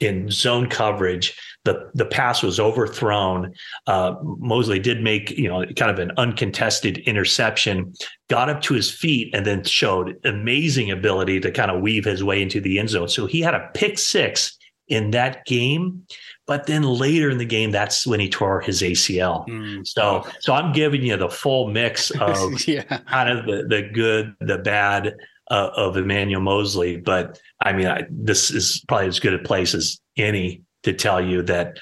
in 0.00 0.28
zone 0.30 0.68
coverage. 0.68 1.38
The 1.64 1.90
the 1.94 2.04
pass 2.04 2.42
was 2.42 2.58
overthrown. 2.58 3.54
Uh, 3.86 4.16
Moseley 4.22 4.80
did 4.80 5.00
make 5.00 5.30
you 5.30 5.48
know 5.48 5.64
kind 5.76 5.90
of 5.90 5.98
an 6.00 6.10
uncontested 6.16 6.98
interception, 6.98 7.94
got 8.28 8.48
up 8.48 8.62
to 8.62 8.74
his 8.74 8.90
feet, 8.90 9.32
and 9.34 9.46
then 9.46 9.62
showed 9.62 10.18
amazing 10.24 10.90
ability 10.90 11.38
to 11.40 11.52
kind 11.52 11.70
of 11.70 11.80
weave 11.80 12.04
his 12.04 12.24
way 12.24 12.42
into 12.42 12.60
the 12.60 12.78
end 12.78 12.90
zone. 12.90 13.08
So 13.08 13.26
he 13.26 13.40
had 13.40 13.54
a 13.54 13.70
pick 13.74 13.98
six 13.98 14.58
in 14.88 15.12
that 15.12 15.46
game 15.46 16.04
but 16.52 16.66
then 16.66 16.82
later 16.82 17.30
in 17.30 17.38
the 17.38 17.46
game, 17.46 17.70
that's 17.70 18.06
when 18.06 18.20
he 18.20 18.28
tore 18.28 18.60
his 18.60 18.82
ACL. 18.82 19.48
Mm. 19.48 19.86
So, 19.86 20.22
so 20.40 20.52
I'm 20.52 20.74
giving 20.74 21.00
you 21.02 21.16
the 21.16 21.30
full 21.30 21.70
mix 21.70 22.10
of 22.20 22.68
yeah. 22.68 22.82
kind 22.82 23.30
of 23.30 23.46
the, 23.46 23.66
the 23.66 23.88
good, 23.90 24.34
the 24.38 24.58
bad 24.58 25.14
uh, 25.50 25.70
of 25.74 25.96
Emmanuel 25.96 26.42
Moseley. 26.42 26.98
But 26.98 27.40
I 27.62 27.72
mean, 27.72 27.86
I, 27.86 28.02
this 28.10 28.50
is 28.50 28.84
probably 28.86 29.06
as 29.06 29.18
good 29.18 29.32
a 29.32 29.38
place 29.38 29.72
as 29.72 29.98
any 30.18 30.60
to 30.82 30.92
tell 30.92 31.24
you 31.24 31.40
that 31.44 31.78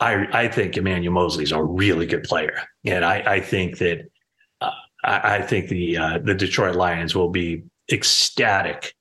I, 0.00 0.26
I 0.38 0.48
think 0.48 0.76
Emmanuel 0.76 1.14
Moseley 1.14 1.44
is 1.44 1.52
a 1.52 1.64
really 1.64 2.04
good 2.04 2.24
player. 2.24 2.60
And 2.84 3.06
I, 3.06 3.22
I 3.36 3.40
think 3.40 3.78
that 3.78 4.02
uh, 4.60 4.70
I, 5.02 5.36
I 5.36 5.40
think 5.40 5.70
the 5.70 5.96
uh, 5.96 6.18
the 6.18 6.34
Detroit 6.34 6.76
Lions 6.76 7.14
will 7.14 7.30
be 7.30 7.62
ecstatic 7.90 8.94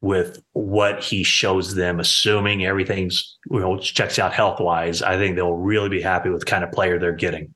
with 0.00 0.40
what 0.52 1.02
he 1.02 1.22
shows 1.22 1.74
them, 1.74 2.00
assuming 2.00 2.64
everything's 2.64 3.38
you 3.50 3.60
know 3.60 3.78
checks 3.78 4.18
out 4.18 4.32
health 4.32 4.60
wise. 4.60 5.02
I 5.02 5.16
think 5.16 5.36
they'll 5.36 5.52
really 5.52 5.88
be 5.88 6.00
happy 6.00 6.30
with 6.30 6.40
the 6.40 6.46
kind 6.46 6.64
of 6.64 6.72
player 6.72 6.98
they're 6.98 7.12
getting. 7.12 7.54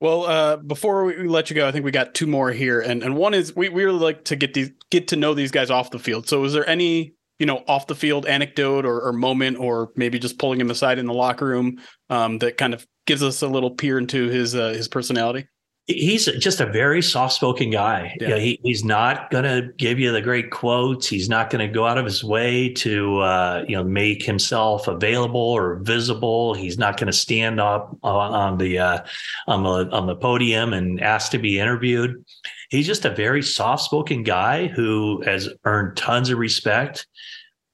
Well, 0.00 0.24
uh, 0.24 0.56
before 0.56 1.04
we 1.04 1.28
let 1.28 1.50
you 1.50 1.56
go, 1.56 1.68
I 1.68 1.72
think 1.72 1.84
we 1.84 1.90
got 1.90 2.14
two 2.14 2.26
more 2.26 2.50
here, 2.52 2.80
and 2.80 3.02
and 3.02 3.16
one 3.16 3.34
is 3.34 3.54
we, 3.54 3.68
we 3.68 3.84
really 3.84 3.98
like 3.98 4.24
to 4.26 4.36
get 4.36 4.54
these 4.54 4.70
get 4.90 5.08
to 5.08 5.16
know 5.16 5.34
these 5.34 5.50
guys 5.50 5.70
off 5.70 5.90
the 5.90 5.98
field. 5.98 6.28
So, 6.28 6.42
is 6.44 6.52
there 6.52 6.68
any 6.68 7.14
you 7.38 7.46
know 7.46 7.62
off 7.68 7.86
the 7.86 7.94
field 7.94 8.26
anecdote 8.26 8.86
or, 8.86 9.00
or 9.00 9.12
moment, 9.12 9.58
or 9.58 9.90
maybe 9.96 10.18
just 10.18 10.38
pulling 10.38 10.60
him 10.60 10.70
aside 10.70 10.98
in 10.98 11.06
the 11.06 11.12
locker 11.14 11.46
room 11.46 11.80
um, 12.08 12.38
that 12.38 12.56
kind 12.56 12.72
of 12.72 12.86
gives 13.06 13.22
us 13.22 13.42
a 13.42 13.48
little 13.48 13.70
peer 13.70 13.98
into 13.98 14.28
his 14.28 14.54
uh, 14.54 14.70
his 14.70 14.88
personality? 14.88 15.46
He's 15.94 16.26
just 16.38 16.60
a 16.60 16.66
very 16.66 17.02
soft-spoken 17.02 17.70
guy. 17.70 18.16
Yeah. 18.20 18.36
he, 18.36 18.60
he's 18.62 18.84
not 18.84 19.30
going 19.30 19.44
to 19.44 19.72
give 19.76 19.98
you 19.98 20.12
the 20.12 20.20
great 20.20 20.50
quotes. 20.50 21.06
He's 21.06 21.28
not 21.28 21.50
going 21.50 21.66
to 21.66 21.72
go 21.72 21.86
out 21.86 21.98
of 21.98 22.04
his 22.04 22.24
way 22.24 22.68
to 22.74 23.18
uh, 23.18 23.64
you 23.68 23.76
know 23.76 23.84
make 23.84 24.22
himself 24.22 24.88
available 24.88 25.40
or 25.40 25.76
visible. 25.82 26.54
He's 26.54 26.78
not 26.78 26.96
going 26.96 27.06
to 27.08 27.12
stand 27.12 27.60
up 27.60 27.96
on, 28.02 28.32
on 28.32 28.58
the 28.58 28.78
uh, 28.78 28.98
on 29.46 29.62
the 29.62 29.90
on 29.94 30.06
the 30.06 30.16
podium 30.16 30.72
and 30.72 31.00
ask 31.00 31.30
to 31.32 31.38
be 31.38 31.58
interviewed. 31.58 32.24
He's 32.70 32.86
just 32.86 33.04
a 33.04 33.10
very 33.10 33.42
soft-spoken 33.42 34.22
guy 34.22 34.68
who 34.68 35.22
has 35.22 35.48
earned 35.64 35.96
tons 35.96 36.30
of 36.30 36.38
respect 36.38 37.06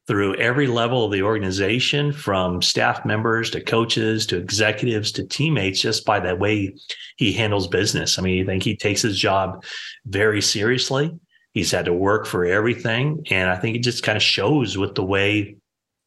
through 0.07 0.37
every 0.37 0.67
level 0.67 1.05
of 1.05 1.13
the 1.13 1.23
organization, 1.23 2.13
from 2.13 2.63
staff 2.63 3.05
members 3.05 3.51
to 3.51 3.61
coaches 3.61 4.27
to 4.27 4.37
executives 4.37 5.11
to 5.13 5.25
teammates, 5.25 5.81
just 5.81 6.05
by 6.05 6.21
the 6.21 6.37
way 6.37 6.75
he 7.17 7.33
handles 7.33 7.67
business. 7.67 8.19
I 8.19 8.23
mean, 8.23 8.43
I 8.43 8.47
think 8.47 8.63
he 8.63 8.77
takes 8.77 9.03
his 9.03 9.19
job 9.19 9.65
very 10.07 10.41
seriously. 10.41 11.11
He's 11.53 11.73
had 11.73 11.87
to 11.87 11.93
work 11.93 12.27
for 12.27 12.45
everything. 12.45 13.25
And 13.31 13.51
I 13.51 13.57
think 13.57 13.77
it 13.77 13.83
just 13.83 14.03
kind 14.03 14.17
of 14.17 14.23
shows 14.23 14.79
with 14.79 14.95
the 14.95 15.05
way 15.05 15.57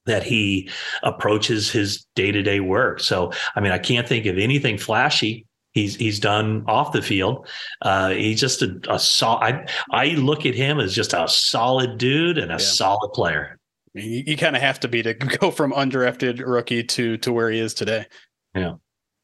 that 0.05 0.23
he 0.23 0.69
approaches 1.03 1.71
his 1.71 2.05
day-to-day 2.15 2.61
work. 2.61 2.99
So, 2.99 3.31
I 3.55 3.59
mean, 3.59 3.71
I 3.71 3.79
can't 3.79 4.07
think 4.07 4.25
of 4.25 4.37
anything 4.37 4.77
flashy 4.77 5.45
he's 5.71 5.95
he's 5.95 6.19
done 6.19 6.63
off 6.67 6.91
the 6.91 7.01
field. 7.01 7.47
Uh, 7.81 8.09
he's 8.09 8.39
just 8.39 8.61
a, 8.61 8.79
a 8.89 8.99
sol- 8.99 9.41
I, 9.41 9.67
I 9.91 10.07
look 10.09 10.45
at 10.45 10.55
him 10.55 10.79
as 10.79 10.95
just 10.95 11.13
a 11.13 11.27
solid 11.27 11.97
dude 11.97 12.37
and 12.37 12.51
a 12.51 12.55
yeah. 12.55 12.57
solid 12.57 13.09
player. 13.13 13.58
You, 13.93 14.23
you 14.27 14.37
kind 14.37 14.55
of 14.55 14.61
have 14.61 14.79
to 14.81 14.87
be 14.87 15.03
to 15.03 15.13
go 15.39 15.51
from 15.51 15.71
undrafted 15.71 16.41
rookie 16.45 16.83
to 16.83 17.17
to 17.17 17.33
where 17.33 17.49
he 17.49 17.59
is 17.59 17.73
today. 17.73 18.05
Yeah. 18.55 18.75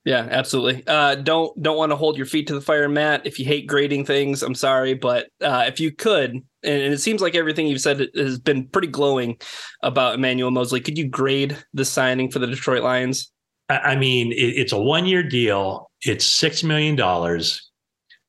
Yeah, 0.05 0.27
absolutely. 0.29 0.85
Uh, 0.85 1.15
don't 1.15 1.59
don't 1.63 1.77
want 1.77 1.91
to 1.91 1.95
hold 1.95 2.15
your 2.15 2.27
feet 2.27 2.45
to 2.47 2.53
the 2.53 2.61
fire, 2.61 2.87
Matt. 2.87 3.25
If 3.25 3.39
you 3.39 3.45
hate 3.45 3.65
grading 3.65 4.05
things, 4.05 4.43
I'm 4.43 4.53
sorry, 4.53 4.93
but 4.93 5.29
uh, 5.41 5.65
if 5.67 5.79
you 5.79 5.91
could, 5.91 6.29
and, 6.29 6.43
and, 6.63 6.93
it 6.93 6.99
seems 6.99 7.21
like 7.21 7.33
everything 7.33 7.65
you've 7.65 7.81
said 7.81 8.07
has 8.15 8.37
been 8.37 8.67
pretty 8.67 8.87
glowing 8.87 9.37
about 9.81 10.13
Emmanuel 10.13 10.51
Moseley. 10.51 10.79
Could 10.79 10.99
you 10.99 11.07
grade 11.07 11.57
the 11.73 11.83
signing 11.83 12.29
for 12.29 12.37
the 12.37 12.45
Detroit 12.45 12.83
Lions? 12.83 13.31
I 13.67 13.95
mean, 13.95 14.31
it, 14.31 14.35
it's 14.35 14.73
a 14.73 14.79
one 14.79 15.07
year 15.07 15.23
deal. 15.23 15.89
It's 16.03 16.23
six 16.23 16.63
million 16.63 16.95
dollars. 16.95 17.64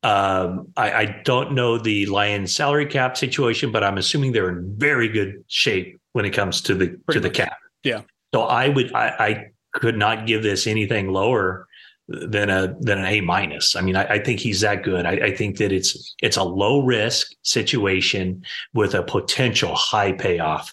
Um, 0.03 0.73
I, 0.77 0.93
I 0.93 1.23
don't 1.25 1.53
know 1.53 1.79
the 1.79 2.07
Lions 2.07 2.55
salary 2.55 2.87
cap 2.87 3.17
situation, 3.17 3.73
but 3.73 3.83
I'm 3.83 3.99
assuming 3.99 4.33
they're 4.33 4.51
in 4.51 4.75
very 4.77 5.09
good 5.09 5.43
shape 5.49 5.99
when 6.13 6.25
it 6.25 6.31
comes 6.31 6.61
to 6.63 6.75
the 6.75 6.89
Pretty 6.89 7.21
to 7.21 7.21
the 7.21 7.31
cap. 7.31 7.59
Yeah. 7.83 8.03
So 8.35 8.43
I 8.43 8.69
would 8.69 8.93
I, 8.95 9.09
I 9.19 9.47
could 9.73 9.97
not 9.97 10.27
give 10.27 10.43
this 10.43 10.67
anything 10.67 11.09
lower 11.09 11.67
than 12.09 12.51
a 12.51 12.75
than 12.81 12.99
an 12.99 13.07
A 13.07 13.21
minus. 13.21 13.75
I 13.75 13.81
mean, 13.81 13.97
I, 13.97 14.05
I, 14.05 14.19
think 14.23 14.41
he's 14.41 14.61
that 14.61 14.85
good. 14.85 15.07
I, 15.07 15.13
I, 15.13 15.35
think 15.35 15.59
that 15.59 15.73
it's 15.73 16.15
it's 16.23 16.37
a 16.37 16.43
low 16.43 16.85
risk 16.85 17.33
situation 17.43 18.45
with 18.75 18.95
a 18.95 19.03
potential 19.03 19.75
high 19.75 20.13
payoff. 20.13 20.73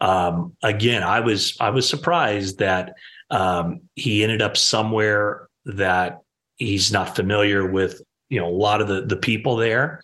Um, 0.00 0.56
again, 0.62 1.02
I 1.02 1.20
was 1.20 1.56
I 1.60 1.70
was 1.70 1.88
surprised 1.88 2.58
that 2.58 2.94
um, 3.30 3.80
he 3.96 4.22
ended 4.22 4.42
up 4.42 4.56
somewhere 4.56 5.48
that 5.64 6.20
he's 6.56 6.92
not 6.92 7.16
familiar 7.16 7.66
with. 7.66 8.00
You 8.30 8.40
know, 8.40 8.48
a 8.48 8.56
lot 8.56 8.80
of 8.80 8.88
the 8.88 9.02
the 9.02 9.16
people 9.16 9.56
there, 9.56 10.02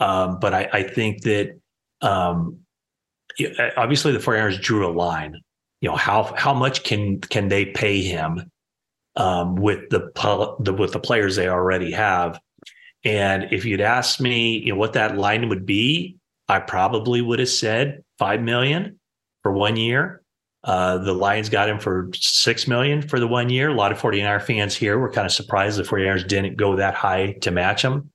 um, 0.00 0.38
but 0.40 0.54
I, 0.54 0.68
I 0.72 0.82
think 0.84 1.22
that 1.22 1.58
um, 2.00 2.60
obviously 3.76 4.12
the 4.12 4.18
49ers 4.18 4.60
drew 4.60 4.86
a 4.86 4.92
line. 4.92 5.40
You 5.80 5.90
know 5.90 5.96
how 5.96 6.32
how 6.36 6.54
much 6.54 6.84
can 6.84 7.20
can 7.20 7.48
they 7.48 7.66
pay 7.66 8.00
him 8.00 8.50
um, 9.16 9.56
with 9.56 9.90
the, 9.90 10.10
the 10.60 10.72
with 10.72 10.92
the 10.92 11.00
players 11.00 11.36
they 11.36 11.48
already 11.48 11.90
have? 11.92 12.40
And 13.04 13.48
if 13.52 13.64
you'd 13.66 13.82
asked 13.82 14.20
me, 14.20 14.58
you 14.58 14.72
know, 14.72 14.78
what 14.78 14.94
that 14.94 15.18
line 15.18 15.50
would 15.50 15.66
be, 15.66 16.16
I 16.48 16.60
probably 16.60 17.20
would 17.20 17.38
have 17.38 17.50
said 17.50 18.02
five 18.18 18.40
million 18.40 18.98
for 19.42 19.52
one 19.52 19.76
year. 19.76 20.22
Uh, 20.64 20.98
the 20.98 21.12
Lions 21.12 21.48
got 21.48 21.68
him 21.68 21.78
for 21.78 22.10
six 22.14 22.66
million 22.66 23.02
for 23.02 23.20
the 23.20 23.28
one 23.28 23.50
year. 23.50 23.68
A 23.68 23.74
lot 23.74 23.92
of 23.92 23.98
49er 23.98 24.42
fans 24.42 24.74
here 24.74 24.98
were 24.98 25.10
kind 25.10 25.26
of 25.26 25.32
surprised 25.32 25.78
the 25.78 25.82
49ers 25.82 26.26
didn't 26.26 26.56
go 26.56 26.76
that 26.76 26.94
high 26.94 27.32
to 27.42 27.50
match 27.50 27.82
him. 27.82 28.10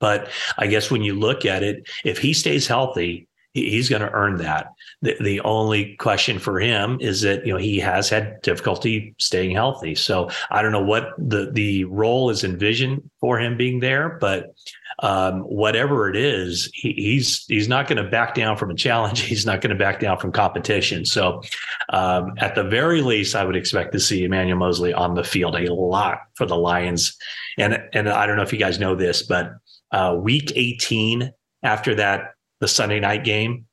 But 0.00 0.28
I 0.58 0.66
guess 0.66 0.90
when 0.90 1.02
you 1.02 1.14
look 1.14 1.46
at 1.46 1.62
it, 1.62 1.88
if 2.04 2.18
he 2.18 2.32
stays 2.34 2.66
healthy, 2.66 3.28
he's 3.54 3.88
going 3.88 4.02
to 4.02 4.10
earn 4.10 4.36
that. 4.38 4.68
The, 5.00 5.16
the 5.20 5.40
only 5.40 5.94
question 5.96 6.38
for 6.38 6.60
him 6.60 6.98
is 7.00 7.22
that 7.22 7.46
you 7.46 7.52
know 7.52 7.58
he 7.58 7.78
has 7.78 8.08
had 8.08 8.42
difficulty 8.42 9.14
staying 9.18 9.52
healthy. 9.52 9.94
So 9.94 10.28
I 10.50 10.60
don't 10.60 10.72
know 10.72 10.84
what 10.84 11.10
the 11.18 11.50
the 11.52 11.84
role 11.84 12.30
is 12.30 12.44
envisioned 12.44 13.08
for 13.20 13.38
him 13.38 13.56
being 13.56 13.80
there, 13.80 14.18
but 14.20 14.54
um, 15.00 15.40
whatever 15.40 16.08
it 16.08 16.16
is, 16.16 16.70
he, 16.74 16.92
he's 16.92 17.44
he's 17.46 17.68
not 17.68 17.88
going 17.88 18.02
to 18.02 18.10
back 18.10 18.34
down 18.34 18.56
from 18.56 18.70
a 18.70 18.74
challenge. 18.74 19.20
He's 19.34 19.46
not 19.46 19.60
going 19.60 19.76
to 19.76 19.82
back 19.82 20.00
down 20.00 20.18
from 20.18 20.32
competition. 20.32 21.04
So, 21.04 21.42
um, 21.90 22.34
at 22.38 22.54
the 22.54 22.64
very 22.64 23.02
least, 23.02 23.34
I 23.34 23.44
would 23.44 23.56
expect 23.56 23.92
to 23.92 24.00
see 24.00 24.24
Emmanuel 24.24 24.58
Moseley 24.58 24.92
on 24.92 25.14
the 25.14 25.24
field 25.24 25.56
a 25.56 25.72
lot 25.72 26.18
for 26.34 26.46
the 26.46 26.56
Lions. 26.56 27.16
And 27.58 27.82
and 27.92 28.08
I 28.08 28.26
don't 28.26 28.36
know 28.36 28.42
if 28.42 28.52
you 28.52 28.58
guys 28.58 28.78
know 28.78 28.94
this, 28.94 29.22
but 29.22 29.52
uh, 29.90 30.16
week 30.20 30.52
18 30.54 31.32
after 31.62 31.94
that 31.96 32.34
the 32.64 32.68
Sunday 32.68 32.98
night 32.98 33.24
game, 33.24 33.66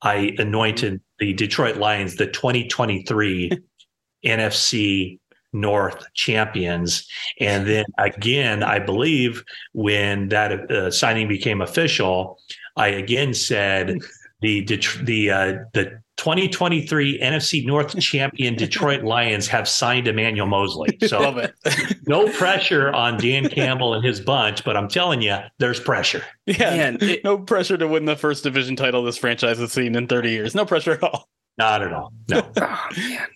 I 0.00 0.34
anointed 0.38 1.02
the 1.18 1.34
Detroit 1.34 1.76
Lions 1.76 2.16
the 2.16 2.26
2023 2.28 3.50
NFC 4.24 5.18
North 5.52 6.02
champions. 6.14 7.06
And 7.40 7.66
then 7.66 7.84
again, 7.98 8.62
I 8.62 8.78
believe 8.78 9.44
when 9.74 10.30
that 10.30 10.70
uh, 10.70 10.90
signing 10.90 11.28
became 11.28 11.60
official, 11.60 12.38
I 12.74 12.88
again 12.88 13.34
said 13.34 13.98
the 14.40 14.64
the 15.02 15.30
uh, 15.30 15.54
the 15.74 16.00
2023 16.18 17.20
NFC 17.20 17.64
North 17.64 17.98
champion 18.00 18.54
Detroit 18.54 19.04
Lions 19.04 19.48
have 19.48 19.66
signed 19.66 20.06
Emmanuel 20.06 20.46
Moseley. 20.46 20.98
So 21.06 21.48
no 22.06 22.30
pressure 22.32 22.92
on 22.92 23.16
Dan 23.16 23.48
Campbell 23.48 23.94
and 23.94 24.04
his 24.04 24.20
bunch, 24.20 24.64
but 24.64 24.76
I'm 24.76 24.88
telling 24.88 25.22
you, 25.22 25.38
there's 25.58 25.80
pressure. 25.80 26.22
Yeah, 26.46 26.70
Man, 26.70 26.98
it, 27.00 27.24
no 27.24 27.38
pressure 27.38 27.78
to 27.78 27.88
win 27.88 28.04
the 28.04 28.16
first 28.16 28.42
division 28.44 28.76
title 28.76 29.02
this 29.02 29.16
franchise 29.16 29.58
has 29.58 29.72
seen 29.72 29.94
in 29.94 30.06
30 30.06 30.30
years. 30.30 30.54
No 30.54 30.66
pressure 30.66 30.92
at 30.92 31.02
all. 31.02 31.28
Not 31.56 31.82
at 31.82 31.92
all. 31.92 32.12
No. 32.28 32.42
oh, 32.60 32.88
man. 32.96 33.26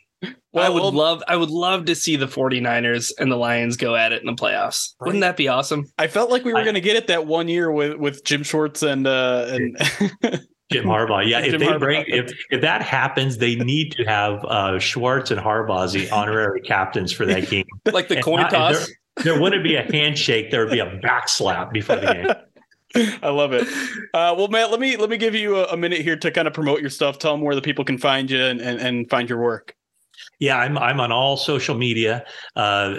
Well, 0.52 0.66
I 0.66 0.68
would 0.68 0.82
well, 0.82 0.92
love 0.92 1.22
I 1.26 1.36
would 1.36 1.50
love 1.50 1.86
to 1.86 1.94
see 1.94 2.14
the 2.16 2.26
49ers 2.26 3.10
and 3.18 3.32
the 3.32 3.36
Lions 3.36 3.76
go 3.76 3.96
at 3.96 4.12
it 4.12 4.20
in 4.20 4.26
the 4.26 4.34
playoffs. 4.34 4.94
Right. 5.00 5.06
Wouldn't 5.06 5.22
that 5.22 5.36
be 5.36 5.48
awesome? 5.48 5.90
I 5.98 6.06
felt 6.08 6.30
like 6.30 6.44
we 6.44 6.52
were 6.52 6.62
going 6.62 6.74
to 6.74 6.80
get 6.80 6.96
it 6.96 7.06
that 7.06 7.26
one 7.26 7.48
year 7.48 7.72
with 7.72 7.96
with 7.96 8.22
Jim 8.24 8.42
Schwartz 8.42 8.82
and 8.82 9.06
uh 9.06 9.46
and 9.48 10.46
Jim 10.72 10.85
Harbaugh. 10.85 11.26
Yeah, 11.26 11.40
if 11.40 11.58
they 11.58 11.66
Harbaugh. 11.66 11.78
bring 11.78 12.04
if 12.08 12.32
if 12.50 12.61
that 12.61 12.82
happens, 12.82 13.38
they 13.38 13.56
need 13.56 13.92
to 13.92 14.04
have 14.04 14.44
uh, 14.44 14.78
Schwartz 14.78 15.30
and 15.30 15.40
Harbaugh 15.40 15.85
as 15.85 15.92
the 15.92 16.11
honorary 16.11 16.61
captains 16.61 17.12
for 17.12 17.26
that 17.26 17.48
game. 17.48 17.66
like 17.92 18.08
the 18.08 18.22
coin 18.22 18.42
not, 18.42 18.50
toss. 18.50 18.87
There, 19.16 19.35
there, 19.35 19.40
wouldn't 19.40 19.62
be 19.62 19.76
a 19.76 19.82
handshake. 19.82 20.50
There 20.50 20.64
would 20.64 20.72
be 20.72 20.80
a 20.80 20.98
backslap 21.00 21.72
before 21.72 21.96
the 21.96 22.12
game. 22.12 22.26
I 23.22 23.30
love 23.30 23.52
it. 23.52 23.66
Uh, 24.12 24.35
well, 24.37 24.48
Matt, 24.48 24.70
let 24.70 24.80
me 24.80 24.96
let 24.96 25.08
me 25.08 25.16
give 25.16 25.35
you 25.35 25.56
a, 25.56 25.64
a, 25.64 25.76
minute 25.76 26.00
here 26.02 26.16
to 26.16 26.30
kind 26.30 26.46
of 26.46 26.54
promote 26.54 26.80
your 26.80 26.90
stuff. 26.90 27.18
Tell 27.18 27.32
them 27.32 27.40
where 27.40 27.54
the 27.54 27.62
people 27.62 27.85
can 27.85 27.98
find 27.98 28.30
you 28.30 28.42
and, 28.42 28.61
and, 28.61 28.80
and 28.80 29.08
find 29.08 29.28
your 29.28 29.38
work. 29.38 29.74
Yeah, 30.38 30.58
I'm 30.58 30.76
I'm 30.76 31.00
on 31.00 31.12
all 31.12 31.37
social 31.37 31.76
media, 31.76 32.24
uh, 32.56 32.98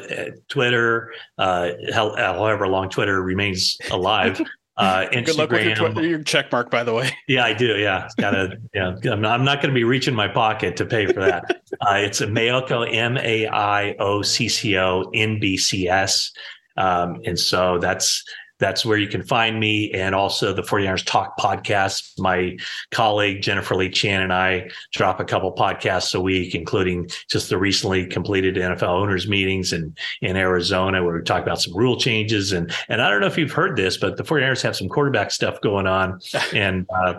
Twitter, 0.49 1.13
uh, 1.37 1.71
however 1.93 2.67
long 2.67 2.89
Twitter 2.89 3.21
remains 3.21 3.77
alive. 3.91 4.41
Uh, 4.75 5.05
Instagram. 5.11 5.25
Good 5.25 5.35
luck 5.35 5.51
with 5.51 5.65
your, 5.65 5.89
tw- 5.93 6.03
your 6.03 6.23
check 6.23 6.51
mark, 6.51 6.71
by 6.71 6.83
the 6.83 6.93
way. 6.93 7.11
Yeah, 7.27 7.45
I 7.45 7.53
do. 7.53 7.77
Yeah, 7.77 8.07
gotta. 8.19 8.57
Yeah, 8.73 8.95
I'm 9.11 9.21
not, 9.21 9.39
I'm 9.39 9.45
not 9.45 9.61
going 9.61 9.69
to 9.69 9.75
be 9.75 9.83
reaching 9.83 10.15
my 10.15 10.27
pocket 10.27 10.75
to 10.77 10.85
pay 10.85 11.05
for 11.05 11.19
that. 11.19 11.61
uh, 11.81 11.95
it's 11.95 12.21
a 12.21 12.27
Maiocco 12.27 12.91
M 12.93 13.17
A 13.17 13.47
I 13.47 13.93
O 13.99 14.21
C 14.23 14.49
C 14.49 14.77
O 14.77 15.09
N 15.13 15.39
B 15.39 15.57
C 15.57 15.87
S, 15.87 16.31
um, 16.77 17.21
and 17.25 17.39
so 17.39 17.77
that's 17.77 18.23
that's 18.63 18.85
where 18.85 18.97
you 18.97 19.09
can 19.09 19.21
find 19.21 19.59
me. 19.59 19.91
And 19.91 20.15
also 20.15 20.53
the 20.53 20.61
49ers 20.61 21.05
Talk 21.05 21.37
podcast. 21.37 22.17
My 22.17 22.55
colleague, 22.91 23.41
Jennifer 23.41 23.75
Lee 23.75 23.89
Chan, 23.89 24.21
and 24.21 24.31
I 24.31 24.69
drop 24.93 25.19
a 25.19 25.25
couple 25.25 25.53
podcasts 25.53 26.15
a 26.15 26.21
week, 26.21 26.55
including 26.55 27.09
just 27.29 27.49
the 27.49 27.57
recently 27.57 28.05
completed 28.05 28.55
NFL 28.55 28.83
owners 28.83 29.27
meetings 29.27 29.73
in, 29.73 29.93
in 30.21 30.37
Arizona, 30.37 31.03
where 31.03 31.13
we 31.17 31.23
talk 31.23 31.43
about 31.43 31.61
some 31.61 31.75
rule 31.75 31.97
changes. 31.97 32.53
And, 32.53 32.73
and 32.87 33.01
I 33.01 33.09
don't 33.09 33.19
know 33.19 33.27
if 33.27 33.37
you've 33.37 33.51
heard 33.51 33.75
this, 33.75 33.97
but 33.97 34.15
the 34.15 34.23
49ers 34.23 34.61
have 34.61 34.77
some 34.77 34.87
quarterback 34.87 35.31
stuff 35.31 35.59
going 35.59 35.85
on. 35.85 36.21
and, 36.53 36.87
uh, 36.95 37.15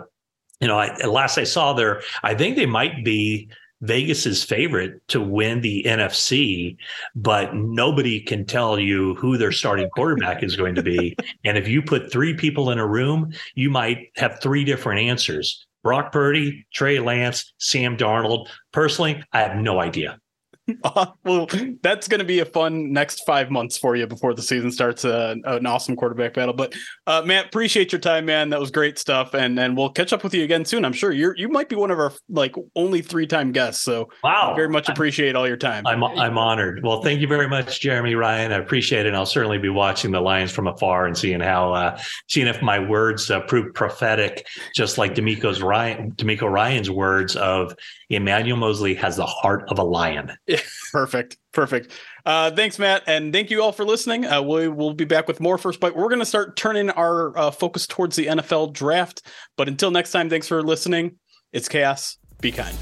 you 0.59 0.67
know, 0.67 0.79
I, 0.79 0.95
last 1.05 1.37
I 1.37 1.43
saw 1.43 1.73
there, 1.73 2.01
I 2.23 2.33
think 2.33 2.55
they 2.55 2.65
might 2.65 3.05
be 3.05 3.49
Vegas's 3.85 4.43
favorite 4.43 5.05
to 5.09 5.21
win 5.21 5.61
the 5.61 5.83
NFC, 5.85 6.77
but 7.15 7.55
nobody 7.55 8.19
can 8.19 8.45
tell 8.45 8.79
you 8.79 9.15
who 9.15 9.37
their 9.37 9.51
starting 9.51 9.89
quarterback 9.89 10.43
is 10.43 10.55
going 10.55 10.75
to 10.75 10.83
be. 10.83 11.15
And 11.43 11.59
if 11.59 11.67
you 11.67 11.83
put 11.83 12.11
three 12.11 12.33
people 12.33 12.71
in 12.71 12.79
a 12.79 12.87
room, 12.87 13.31
you 13.53 13.69
might 13.69 14.07
have 14.15 14.39
three 14.41 14.63
different 14.63 14.99
answers. 15.01 15.65
Brock 15.83 16.11
Purdy, 16.11 16.65
Trey 16.73 16.99
Lance, 16.99 17.53
Sam 17.59 17.95
Darnold. 17.97 18.47
Personally, 18.71 19.23
I 19.31 19.41
have 19.41 19.57
no 19.57 19.79
idea. 19.79 20.19
Well, 21.23 21.47
that's 21.81 22.07
going 22.07 22.19
to 22.19 22.25
be 22.25 22.39
a 22.39 22.45
fun 22.45 22.91
next 22.93 23.25
five 23.25 23.49
months 23.49 23.77
for 23.77 23.95
you 23.95 24.05
before 24.07 24.33
the 24.33 24.41
season 24.41 24.71
starts. 24.71 25.03
Uh, 25.03 25.35
an 25.45 25.65
awesome 25.65 25.95
quarterback 25.95 26.33
battle. 26.33 26.53
But 26.53 26.73
uh, 27.07 27.23
Matt, 27.25 27.47
appreciate 27.47 27.91
your 27.91 27.99
time, 27.99 28.25
man. 28.25 28.49
That 28.49 28.59
was 28.59 28.71
great 28.71 28.99
stuff, 28.99 29.33
and 29.33 29.59
and 29.59 29.75
we'll 29.75 29.89
catch 29.89 30.13
up 30.13 30.23
with 30.23 30.33
you 30.33 30.43
again 30.43 30.65
soon. 30.65 30.85
I'm 30.85 30.93
sure 30.93 31.11
you're 31.11 31.35
you 31.35 31.49
might 31.49 31.69
be 31.69 31.75
one 31.75 31.91
of 31.91 31.99
our 31.99 32.13
like 32.29 32.55
only 32.75 33.01
three 33.01 33.27
time 33.27 33.51
guests. 33.51 33.83
So 33.83 34.09
wow, 34.23 34.53
very 34.55 34.69
much 34.69 34.87
appreciate 34.89 35.35
all 35.35 35.47
your 35.47 35.57
time. 35.57 35.85
I'm 35.87 36.03
I'm 36.03 36.37
honored. 36.37 36.83
Well, 36.83 37.01
thank 37.01 37.21
you 37.21 37.27
very 37.27 37.47
much, 37.47 37.79
Jeremy 37.81 38.15
Ryan. 38.15 38.51
I 38.51 38.57
appreciate 38.57 39.05
it. 39.05 39.07
And 39.07 39.15
I'll 39.15 39.25
certainly 39.25 39.57
be 39.57 39.69
watching 39.69 40.11
the 40.11 40.21
Lions 40.21 40.51
from 40.51 40.67
afar 40.67 41.05
and 41.05 41.17
seeing 41.17 41.39
how 41.39 41.73
uh, 41.73 41.99
seeing 42.27 42.47
if 42.47 42.61
my 42.61 42.79
words 42.79 43.29
uh, 43.31 43.41
prove 43.41 43.73
prophetic, 43.73 44.45
just 44.75 44.97
like 44.97 45.15
DeMeco's 45.15 45.61
Ryan 45.61 46.11
DeMeco 46.11 46.51
Ryan's 46.51 46.89
words 46.89 47.35
of 47.35 47.75
Emmanuel 48.09 48.57
Moseley 48.57 48.93
has 48.95 49.17
the 49.17 49.25
heart 49.25 49.65
of 49.69 49.79
a 49.79 49.83
lion. 49.83 50.31
perfect. 50.91 51.37
Perfect. 51.51 51.91
Uh, 52.25 52.51
thanks, 52.51 52.77
Matt. 52.77 53.03
And 53.07 53.31
thank 53.33 53.49
you 53.49 53.61
all 53.61 53.71
for 53.71 53.85
listening. 53.85 54.25
Uh, 54.25 54.41
we 54.41 54.67
will 54.67 54.93
be 54.93 55.05
back 55.05 55.27
with 55.27 55.39
more 55.39 55.57
First 55.57 55.79
Byte. 55.79 55.95
We're 55.95 56.09
going 56.09 56.19
to 56.19 56.25
start 56.25 56.57
turning 56.57 56.89
our 56.91 57.37
uh, 57.37 57.51
focus 57.51 57.87
towards 57.87 58.15
the 58.15 58.27
NFL 58.27 58.73
draft. 58.73 59.25
But 59.57 59.67
until 59.67 59.91
next 59.91 60.11
time, 60.11 60.29
thanks 60.29 60.47
for 60.47 60.61
listening. 60.61 61.17
It's 61.53 61.69
chaos. 61.69 62.17
Be 62.41 62.51
kind. 62.51 62.77